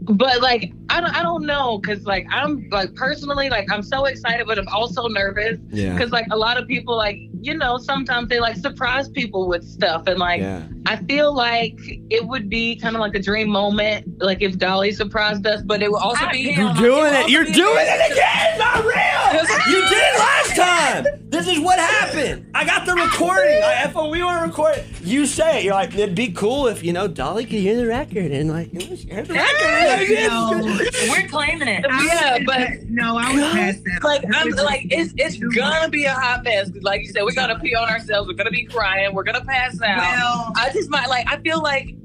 But 0.01 0.41
like 0.41 0.71
I 0.89 1.01
don't 1.01 1.15
I 1.15 1.23
don't 1.23 1.45
know 1.45 1.79
because 1.79 2.05
like 2.05 2.25
I'm 2.31 2.67
like 2.71 2.93
personally 2.95 3.49
like 3.49 3.71
I'm 3.71 3.81
so 3.83 4.05
excited 4.05 4.45
but 4.47 4.57
I'm 4.59 4.67
also 4.69 5.07
nervous 5.07 5.57
Yeah. 5.69 5.93
because 5.93 6.11
like 6.11 6.27
a 6.31 6.37
lot 6.37 6.57
of 6.57 6.67
people 6.67 6.95
like 6.95 7.17
you 7.41 7.55
know 7.57 7.77
sometimes 7.77 8.29
they 8.29 8.39
like 8.39 8.55
surprise 8.55 9.09
people 9.09 9.47
with 9.47 9.63
stuff 9.67 10.03
and 10.07 10.19
like 10.19 10.41
Yeah. 10.41 10.63
I 10.85 10.97
feel 10.97 11.33
like 11.33 11.77
it 12.11 12.25
would 12.27 12.49
be 12.49 12.75
kind 12.75 12.95
of 12.95 12.99
like 13.01 13.15
a 13.15 13.21
dream 13.21 13.49
moment 13.49 14.05
like 14.21 14.41
if 14.41 14.57
Dolly 14.59 14.91
surprised 14.91 15.45
us 15.47 15.61
but 15.63 15.81
it 15.81 15.91
would 15.91 16.01
also 16.01 16.29
be 16.29 16.39
You're 16.55 16.73
doing 16.75 17.13
it. 17.15 17.29
You're 17.29 17.45
doing 17.45 17.85
it 17.87 18.11
again. 18.11 18.59
Not 18.59 18.83
real. 18.83 19.43
You 19.67 19.81
did 19.89 19.97
it 19.97 20.19
last 20.19 20.55
time. 20.55 21.05
This 21.29 21.47
is 21.47 21.59
what 21.59 21.79
happened. 21.79 22.45
I 22.53 22.63
got 22.65 22.85
the 22.85 22.93
recording. 22.93 23.61
I, 23.63 23.83
if 23.85 23.95
we 23.95 24.23
want 24.23 24.39
to 24.41 24.47
record 24.47 24.77
it, 24.77 24.85
you 25.01 25.25
say 25.25 25.59
it. 25.59 25.63
You're 25.65 25.73
like, 25.73 25.93
it'd 25.93 26.15
be 26.15 26.31
cool 26.31 26.67
if 26.67 26.83
you 26.83 26.93
know 26.93 27.07
Dolly 27.07 27.43
could 27.45 27.59
hear 27.59 27.75
the 27.75 27.87
record 27.87 28.31
and 28.31 28.49
like 28.49 28.71
you 28.71 28.87
know, 28.87 28.95
share 28.95 29.23
the 29.23 29.33
record. 29.33 30.74
No. 30.77 31.09
we're 31.11 31.27
claiming 31.27 31.67
it 31.67 31.85
I 31.89 32.05
yeah 32.05 32.39
but 32.45 32.83
no, 32.89 33.17
I 33.17 33.33
was 33.33 33.43
past 33.53 33.83
that. 33.85 34.03
Like, 34.03 34.23
I'm, 34.33 34.49
like 34.51 34.87
it's 34.91 35.13
it's 35.17 35.37
gonna 35.55 35.89
be 35.89 36.05
a 36.05 36.13
hot 36.13 36.43
mess. 36.43 36.69
'Cause 36.71 36.83
Like 36.83 37.01
you 37.01 37.07
said, 37.07 37.23
we're 37.23 37.33
gonna 37.33 37.59
pee 37.59 37.75
on 37.75 37.89
ourselves. 37.89 38.27
We're 38.27 38.35
gonna 38.35 38.51
be 38.51 38.65
crying. 38.65 39.13
We're 39.13 39.23
gonna 39.23 39.43
pass 39.43 39.79
out. 39.81 39.97
Well, 39.97 40.53
I 40.55 40.69
just 40.73 40.89
might 40.89 41.07
like. 41.09 41.29
I 41.31 41.37
feel 41.37 41.61
like 41.61 41.95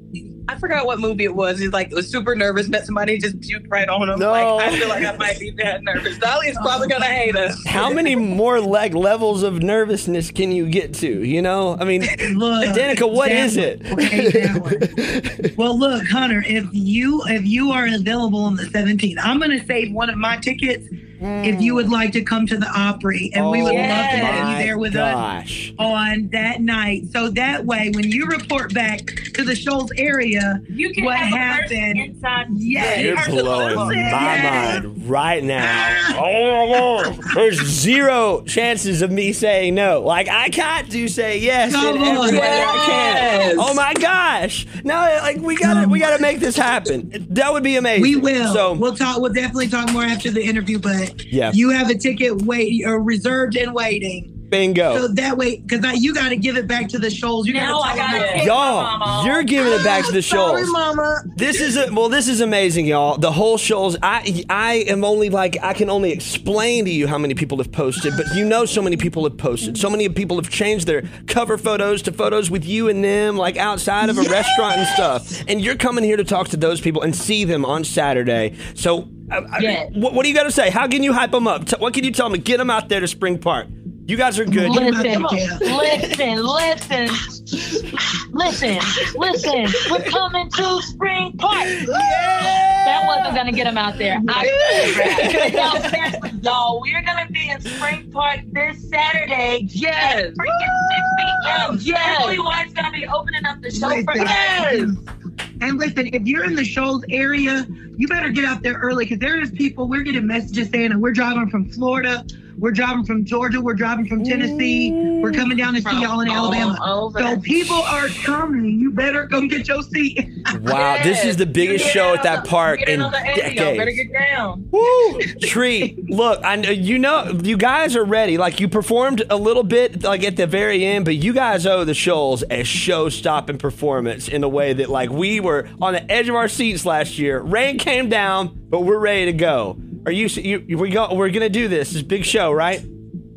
I 0.47 0.57
forgot 0.57 0.85
what 0.85 0.99
movie 0.99 1.23
it 1.23 1.35
was. 1.35 1.59
He's 1.59 1.71
like 1.71 1.91
was 1.91 2.09
super 2.09 2.35
nervous. 2.35 2.67
Met 2.67 2.85
somebody 2.85 3.17
just 3.17 3.39
puked 3.39 3.69
right 3.69 3.87
on 3.87 4.09
him. 4.09 4.19
No. 4.19 4.31
Like 4.31 4.67
I 4.67 4.77
feel 4.77 4.89
like 4.89 5.05
I 5.05 5.15
might 5.17 5.39
be 5.39 5.51
that 5.51 5.83
nervous. 5.83 6.17
Dolly 6.17 6.47
is 6.47 6.57
probably 6.57 6.87
gonna 6.87 7.05
hate 7.05 7.35
us. 7.35 7.61
How 7.65 7.91
many 7.91 8.15
more 8.15 8.59
like 8.59 8.93
levels 8.93 9.43
of 9.43 9.61
nervousness 9.61 10.31
can 10.31 10.51
you 10.51 10.69
get 10.69 10.93
to? 10.95 11.23
You 11.23 11.41
know, 11.41 11.77
I 11.79 11.83
mean, 11.83 12.01
look, 12.01 12.65
Danica, 12.75 13.11
what 13.11 13.31
is 13.31 13.57
one. 13.57 13.65
it? 13.65 13.91
Okay. 13.91 15.53
Well, 15.57 15.77
look, 15.77 16.07
Hunter, 16.07 16.43
if 16.45 16.65
you 16.71 17.23
if 17.27 17.45
you 17.45 17.71
are 17.71 17.87
available 17.87 18.39
on 18.39 18.55
the 18.55 18.63
17th, 18.63 19.17
I'm 19.21 19.39
going 19.39 19.51
to 19.51 19.65
save 19.65 19.93
one 19.93 20.09
of 20.09 20.17
my 20.17 20.37
tickets 20.37 20.87
if 21.21 21.61
you 21.61 21.75
would 21.75 21.87
mm. 21.87 21.91
like 21.91 22.11
to 22.13 22.21
come 22.23 22.47
to 22.47 22.57
the 22.57 22.67
Opry, 22.75 23.31
and 23.33 23.49
we 23.49 23.61
would 23.61 23.75
love 23.75 23.75
to 23.75 23.81
have 23.85 24.49
you 24.49 24.55
oh 24.55 24.57
there 24.65 24.77
with 24.77 24.95
us 24.95 25.71
Oh 25.79 25.91
on 25.93 26.29
that 26.31 26.61
night. 26.61 27.03
So 27.11 27.29
that 27.29 27.65
way, 27.65 27.91
when 27.93 28.09
you 28.11 28.25
report 28.25 28.73
back 28.73 29.05
to 29.33 29.43
the 29.43 29.55
Shoals 29.55 29.91
area, 29.97 30.61
You 30.67 30.91
can 30.93 31.05
What 31.05 31.17
have 31.17 31.37
happened? 31.37 31.99
inside. 31.99 32.47
yes, 32.51 33.01
You're 33.03 33.15
Personal 33.15 33.43
blowing 33.45 33.75
my 33.75 33.93
Yes. 33.93 34.83
mind 34.83 35.09
right 35.09 35.43
now. 35.43 35.63
Ah. 35.67 36.17
Oh 36.19 37.05
my. 37.05 37.17
There's 37.35 37.61
zero 37.61 38.41
chances 38.47 39.01
of 39.01 39.11
me 39.11 39.33
saying 39.33 39.75
no. 39.75 40.01
Like 40.01 40.27
I 40.27 40.49
got 40.49 40.89
to 40.91 41.07
say 41.07 41.39
yes 41.39 41.73
Come 41.73 41.97
in 41.97 42.01
every 42.03 42.17
on. 42.17 42.35
way 42.35 42.63
I 42.67 42.85
can. 42.85 43.41
Yes. 43.41 43.55
Oh 43.59 43.73
my 43.73 43.93
gosh. 43.93 44.65
No, 44.83 44.95
like 44.95 45.37
we 45.37 45.55
gotta 45.55 45.87
we 45.87 45.99
gotta 45.99 46.21
make 46.21 46.39
this 46.39 46.55
happen. 46.55 47.11
That 47.31 47.51
would 47.53 47.63
be 47.63 47.75
amazing. 47.75 48.01
we 48.01 48.15
will. 48.15 48.53
So 48.53 48.73
we'll 48.73 48.95
talk. 48.95 49.19
We'll 49.19 49.33
definitely 49.33 49.67
talk 49.67 49.91
more 49.91 50.03
after 50.03 50.31
the 50.31 50.43
interview. 50.43 50.79
But 50.79 51.10
Yeah. 51.19 51.51
you 51.53 51.69
have 51.69 51.89
a 51.89 51.95
ticket 51.95 52.41
wait 52.43 52.85
or 52.85 53.01
reserved 53.01 53.55
and 53.55 53.73
waiting. 53.73 54.30
Bingo. 54.51 54.95
So 54.97 55.07
that 55.07 55.37
way, 55.37 55.57
because 55.57 55.79
now 55.79 55.93
you 55.93 56.13
got 56.13 56.29
to 56.29 56.35
give 56.35 56.57
it 56.57 56.67
back 56.67 56.87
to 56.89 56.99
the 56.99 57.09
Shoals. 57.09 57.47
You 57.47 57.53
now 57.53 57.79
gotta 57.79 57.93
I 57.93 57.95
got 57.95 58.35
it. 58.37 58.45
Y'all, 58.45 59.25
you're 59.25 59.41
giving 59.43 59.71
it 59.73 59.83
back 59.83 60.05
to 60.05 60.11
the 60.11 60.21
shoals. 60.21 60.51
Sorry. 60.59 60.65
Mama. 60.71 61.21
This 61.35 61.59
is 61.59 61.77
a, 61.77 61.91
well, 61.91 62.09
this 62.09 62.27
is 62.27 62.41
amazing, 62.41 62.85
y'all. 62.85 63.17
The 63.17 63.31
whole 63.31 63.57
shows. 63.57 63.97
I 64.03 64.43
I 64.49 64.73
am 64.87 65.03
only 65.03 65.29
like 65.29 65.57
I 65.63 65.73
can 65.73 65.89
only 65.89 66.11
explain 66.11 66.85
to 66.85 66.91
you 66.91 67.07
how 67.07 67.17
many 67.17 67.33
people 67.33 67.57
have 67.57 67.71
posted, 67.71 68.13
but 68.17 68.25
you 68.35 68.45
know, 68.45 68.65
so 68.65 68.81
many 68.81 68.97
people 68.97 69.23
have 69.23 69.37
posted. 69.37 69.77
So 69.77 69.89
many 69.89 70.07
people 70.09 70.35
have 70.37 70.49
changed 70.49 70.85
their 70.87 71.03
cover 71.27 71.57
photos 71.57 72.01
to 72.03 72.11
photos 72.11 72.51
with 72.51 72.65
you 72.65 72.89
and 72.89 73.03
them, 73.03 73.37
like 73.37 73.57
outside 73.57 74.09
of 74.09 74.17
a 74.17 74.23
restaurant 74.23 74.77
and 74.77 74.87
stuff. 74.89 75.41
And 75.47 75.61
you're 75.61 75.75
coming 75.77 76.03
here 76.03 76.17
to 76.17 76.23
talk 76.23 76.49
to 76.49 76.57
those 76.57 76.81
people 76.81 77.01
and 77.01 77.15
see 77.15 77.45
them 77.45 77.63
on 77.65 77.83
Saturday. 77.83 78.57
So, 78.75 79.07
I, 79.31 79.37
I- 79.37 79.59
Yes. 79.61 79.91
what, 79.93 80.13
what 80.13 80.23
do 80.23 80.29
you 80.29 80.35
got 80.35 80.43
to 80.43 80.51
say? 80.51 80.69
How 80.69 80.87
can 80.87 81.03
you 81.03 81.13
hype 81.13 81.31
them 81.31 81.47
up? 81.47 81.65
T- 81.65 81.75
what 81.77 81.93
can 81.93 82.03
you 82.03 82.11
tell 82.11 82.29
them? 82.29 82.39
Get 82.41 82.57
them 82.57 82.69
out 82.69 82.89
there 82.89 82.99
to 82.99 83.07
Spring 83.07 83.37
Park. 83.39 83.67
You 84.11 84.17
guys 84.17 84.37
are 84.39 84.43
good. 84.43 84.69
Listen. 84.71 85.23
Listen, 85.23 86.43
listen, 86.43 87.07
listen, 87.55 88.27
listen, 88.33 88.79
listen. 89.15 89.67
We're 89.89 90.03
coming 90.03 90.49
to 90.49 90.81
Spring 90.81 91.31
Park. 91.37 91.63
That 91.63 93.03
wasn't 93.07 93.37
gonna 93.37 93.53
get 93.53 93.63
them 93.63 93.77
out 93.77 93.97
there. 93.97 94.19
I, 94.27 95.51
y'all, 95.53 96.41
y'all, 96.41 96.81
we're 96.81 97.01
gonna 97.03 97.27
be 97.31 97.51
in 97.51 97.61
Spring 97.61 98.11
Park 98.11 98.41
this 98.47 98.89
Saturday. 98.89 99.61
Yes. 99.69 100.31
Freaking 100.31 100.35
6 100.35 101.01
p.m. 101.17 101.77
Yes. 101.79 102.17
Emily 102.19 102.39
White's 102.39 102.73
gonna 102.73 102.91
be 102.91 103.07
opening 103.07 103.45
up 103.45 103.61
the 103.61 103.71
show 103.71 103.87
for 104.03 104.13
Listen. 104.13 105.07
us. 105.07 105.21
And 105.61 105.77
listen, 105.77 106.07
if 106.13 106.23
you're 106.23 106.43
in 106.43 106.55
the 106.55 106.65
Shoals 106.65 107.05
area, 107.09 107.65
you 107.95 108.07
better 108.07 108.29
get 108.29 108.43
out 108.43 108.61
there 108.61 108.73
early 108.73 109.05
because 109.05 109.19
there 109.19 109.39
is 109.39 109.51
people. 109.51 109.87
We're 109.87 110.01
getting 110.01 110.27
messages 110.27 110.69
saying 110.69 110.89
that 110.89 110.97
we're 110.99 111.13
driving 111.13 111.49
from 111.49 111.69
Florida, 111.69 112.25
we're 112.57 112.71
driving 112.71 113.05
from 113.05 113.25
Georgia, 113.25 113.59
we're 113.61 113.73
driving 113.73 114.07
from 114.07 114.23
Tennessee, 114.23 114.91
we're 115.21 115.31
coming 115.31 115.57
down 115.57 115.73
to 115.75 115.81
see 115.81 116.01
y'all 116.01 116.19
in 116.21 116.29
Alabama. 116.29 116.77
all 116.81 117.05
over. 117.05 117.19
So 117.19 117.39
people 117.39 117.75
are 117.77 118.07
coming. 118.23 118.65
You 118.79 118.91
better 118.91 119.25
go 119.25 119.47
get 119.47 119.67
your 119.67 119.81
seat. 119.83 120.27
Wow, 120.61 121.01
this 121.03 121.23
is 121.23 121.37
the 121.37 121.45
biggest 121.45 121.85
show 121.85 122.13
at 122.13 122.23
that 122.23 122.45
park 122.45 122.81
in 122.81 122.95
another 123.01 123.17
Andy, 123.17 123.55
y'all 123.55 123.77
Better 123.77 123.85
decades. 123.85 124.09
get 124.11 124.13
down. 124.13 124.67
Woo! 124.71 125.19
Trea, 125.41 125.95
look, 126.09 126.43
I 126.43 126.55
know 126.57 126.69
you 126.69 126.99
know 126.99 127.39
you 127.43 127.57
guys 127.57 127.95
are 127.95 128.03
ready. 128.03 128.37
Like 128.37 128.59
you 128.59 128.67
performed 128.67 129.23
a 129.29 129.35
little 129.37 129.63
bit 129.63 130.03
like 130.03 130.23
at 130.23 130.35
the 130.37 130.47
very 130.47 130.85
end, 130.85 131.05
but 131.05 131.15
you 131.15 131.33
guys 131.33 131.65
owe 131.65 131.83
the 131.85 131.93
Shoals 131.93 132.43
a 132.49 132.63
show-stopping 132.63 133.57
performance 133.59 134.27
in 134.27 134.43
a 134.43 134.49
way 134.49 134.73
that 134.73 134.89
like 134.89 135.09
we 135.09 135.39
were 135.39 135.67
on 135.81 135.93
the 135.93 136.11
edge 136.11 136.27
of 136.29 136.35
our 136.35 136.47
seats 136.47 136.85
last 136.85 137.17
year. 137.17 137.39
Rain 137.39 137.77
came 137.77 138.09
down, 138.09 138.47
but 138.69 138.81
we're 138.81 138.99
ready 138.99 139.25
to 139.25 139.33
go. 139.33 139.77
Are 140.05 140.11
you? 140.11 140.27
you 140.27 140.77
we 140.77 140.89
go. 140.89 141.13
We're 141.13 141.29
gonna 141.29 141.49
do 141.49 141.67
this. 141.67 141.91
This 141.93 142.01
big 142.01 142.25
show, 142.25 142.51
right? 142.51 142.81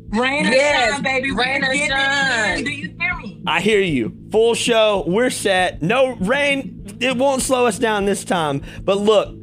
Rain 0.09 0.45
or 0.47 0.49
Yes, 0.51 0.93
shine, 0.93 1.03
baby. 1.03 1.31
rain 1.31 1.63
or 1.63 1.75
shine. 1.75 2.63
Do 2.63 2.71
you 2.71 2.95
hear 2.99 3.15
me? 3.17 3.41
I 3.45 3.59
hear 3.61 3.81
you. 3.81 4.15
Full 4.31 4.53
show. 4.55 5.03
We're 5.07 5.29
set. 5.29 5.81
No 5.81 6.15
rain. 6.15 6.83
It 7.01 7.17
won't 7.17 7.41
slow 7.41 7.65
us 7.65 7.77
down 7.77 8.05
this 8.05 8.23
time. 8.23 8.61
But 8.81 8.97
look, 8.97 9.35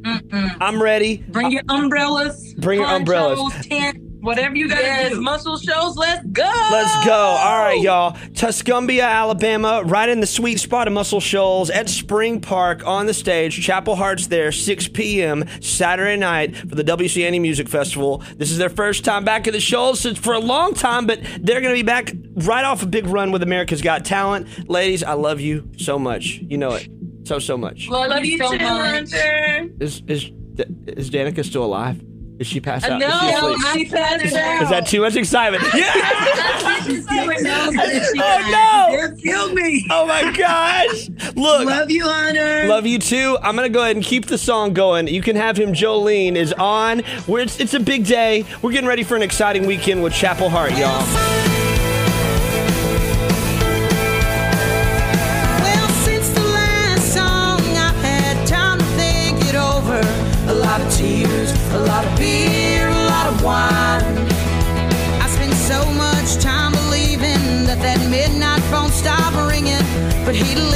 I'm 0.59 0.81
ready. 0.81 1.17
Bring 1.29 1.51
your 1.51 1.61
umbrellas. 1.69 2.55
Bring 2.57 2.79
your 2.79 2.89
umbrellas. 2.89 3.67
Tent, 3.67 4.02
whatever 4.23 4.55
you 4.55 4.67
gotta 4.67 4.81
Yes, 4.81 5.11
do. 5.11 5.21
Muscle 5.21 5.57
Shoals. 5.57 5.97
Let's 5.97 6.25
go. 6.27 6.43
Let's 6.71 7.05
go. 7.05 7.13
All 7.13 7.59
right, 7.59 7.79
y'all. 7.79 8.13
Tuscumbia, 8.33 9.03
Alabama, 9.03 9.83
right 9.85 10.09
in 10.09 10.19
the 10.19 10.27
sweet 10.27 10.59
spot 10.59 10.87
of 10.87 10.93
Muscle 10.93 11.19
Shoals 11.19 11.69
at 11.69 11.89
Spring 11.89 12.41
Park 12.41 12.85
on 12.87 13.05
the 13.05 13.13
stage. 13.13 13.61
Chapel 13.63 13.95
Hart's 13.95 14.27
there, 14.27 14.51
6 14.51 14.87
p.m. 14.89 15.45
Saturday 15.61 16.17
night 16.17 16.55
for 16.55 16.75
the 16.75 16.83
W.C. 16.83 17.21
Handy 17.21 17.39
Music 17.39 17.69
Festival. 17.69 18.23
This 18.37 18.49
is 18.49 18.57
their 18.57 18.69
first 18.69 19.05
time 19.05 19.23
back 19.25 19.45
at 19.47 19.53
the 19.53 19.59
Shoals 19.59 19.99
since 19.99 20.17
for 20.17 20.33
a 20.33 20.39
long 20.39 20.73
time, 20.73 21.05
but 21.05 21.19
they're 21.41 21.61
going 21.61 21.73
to 21.75 21.79
be 21.79 21.83
back 21.83 22.13
right 22.35 22.63
off 22.65 22.81
a 22.81 22.87
big 22.87 23.05
run 23.05 23.31
with 23.31 23.43
America's 23.43 23.81
Got 23.81 24.05
Talent. 24.05 24.69
Ladies, 24.69 25.03
I 25.03 25.13
love 25.13 25.39
you 25.41 25.69
so 25.77 25.99
much. 25.99 26.39
You 26.41 26.57
know 26.57 26.71
it. 26.71 26.87
So, 27.25 27.39
so 27.39 27.57
much. 27.57 27.87
Love, 27.89 28.09
Love 28.09 28.25
you 28.25 28.33
you 28.33 28.37
so 28.39 28.51
too, 28.57 28.63
much. 28.63 29.13
Is, 29.79 30.01
is, 30.07 30.31
is 30.87 31.09
Danica 31.09 31.45
still 31.45 31.63
alive? 31.63 32.03
Is 32.39 32.47
she 32.47 32.59
passed 32.59 32.85
out? 32.85 32.99
No, 32.99 33.55
she 33.73 33.85
passed 33.85 34.35
out. 34.35 34.63
Is 34.63 34.69
that 34.69 34.87
too 34.87 35.01
much 35.01 35.15
excitement? 35.15 35.63
Yeah! 35.73 35.91
oh, 38.17 38.49
no! 38.51 39.15
Killed 39.21 39.53
me. 39.53 39.85
Oh 39.89 40.05
my 40.05 40.31
gosh! 40.35 41.09
Look, 41.35 41.65
Love 41.67 41.89
you, 41.91 42.03
Hunter. 42.03 42.67
love 42.67 42.85
you 42.85 42.99
too. 42.99 43.37
I'm 43.41 43.55
gonna 43.55 43.69
go 43.69 43.81
ahead 43.83 43.95
and 43.95 44.03
keep 44.03 44.25
the 44.25 44.37
song 44.37 44.73
going. 44.73 45.07
You 45.07 45.21
can 45.21 45.35
have 45.35 45.57
him. 45.57 45.73
Jolene 45.73 46.35
is 46.35 46.53
on. 46.53 47.03
We're, 47.27 47.41
it's, 47.41 47.59
it's 47.59 47.73
a 47.73 47.79
big 47.79 48.05
day. 48.05 48.45
We're 48.61 48.71
getting 48.71 48.87
ready 48.89 49.03
for 49.03 49.15
an 49.15 49.21
exciting 49.21 49.65
weekend 49.65 50.03
with 50.03 50.13
Chapel 50.13 50.49
Hart, 50.49 50.71
y'all. 50.77 51.42
but 70.33 70.47
he'd 70.47 70.72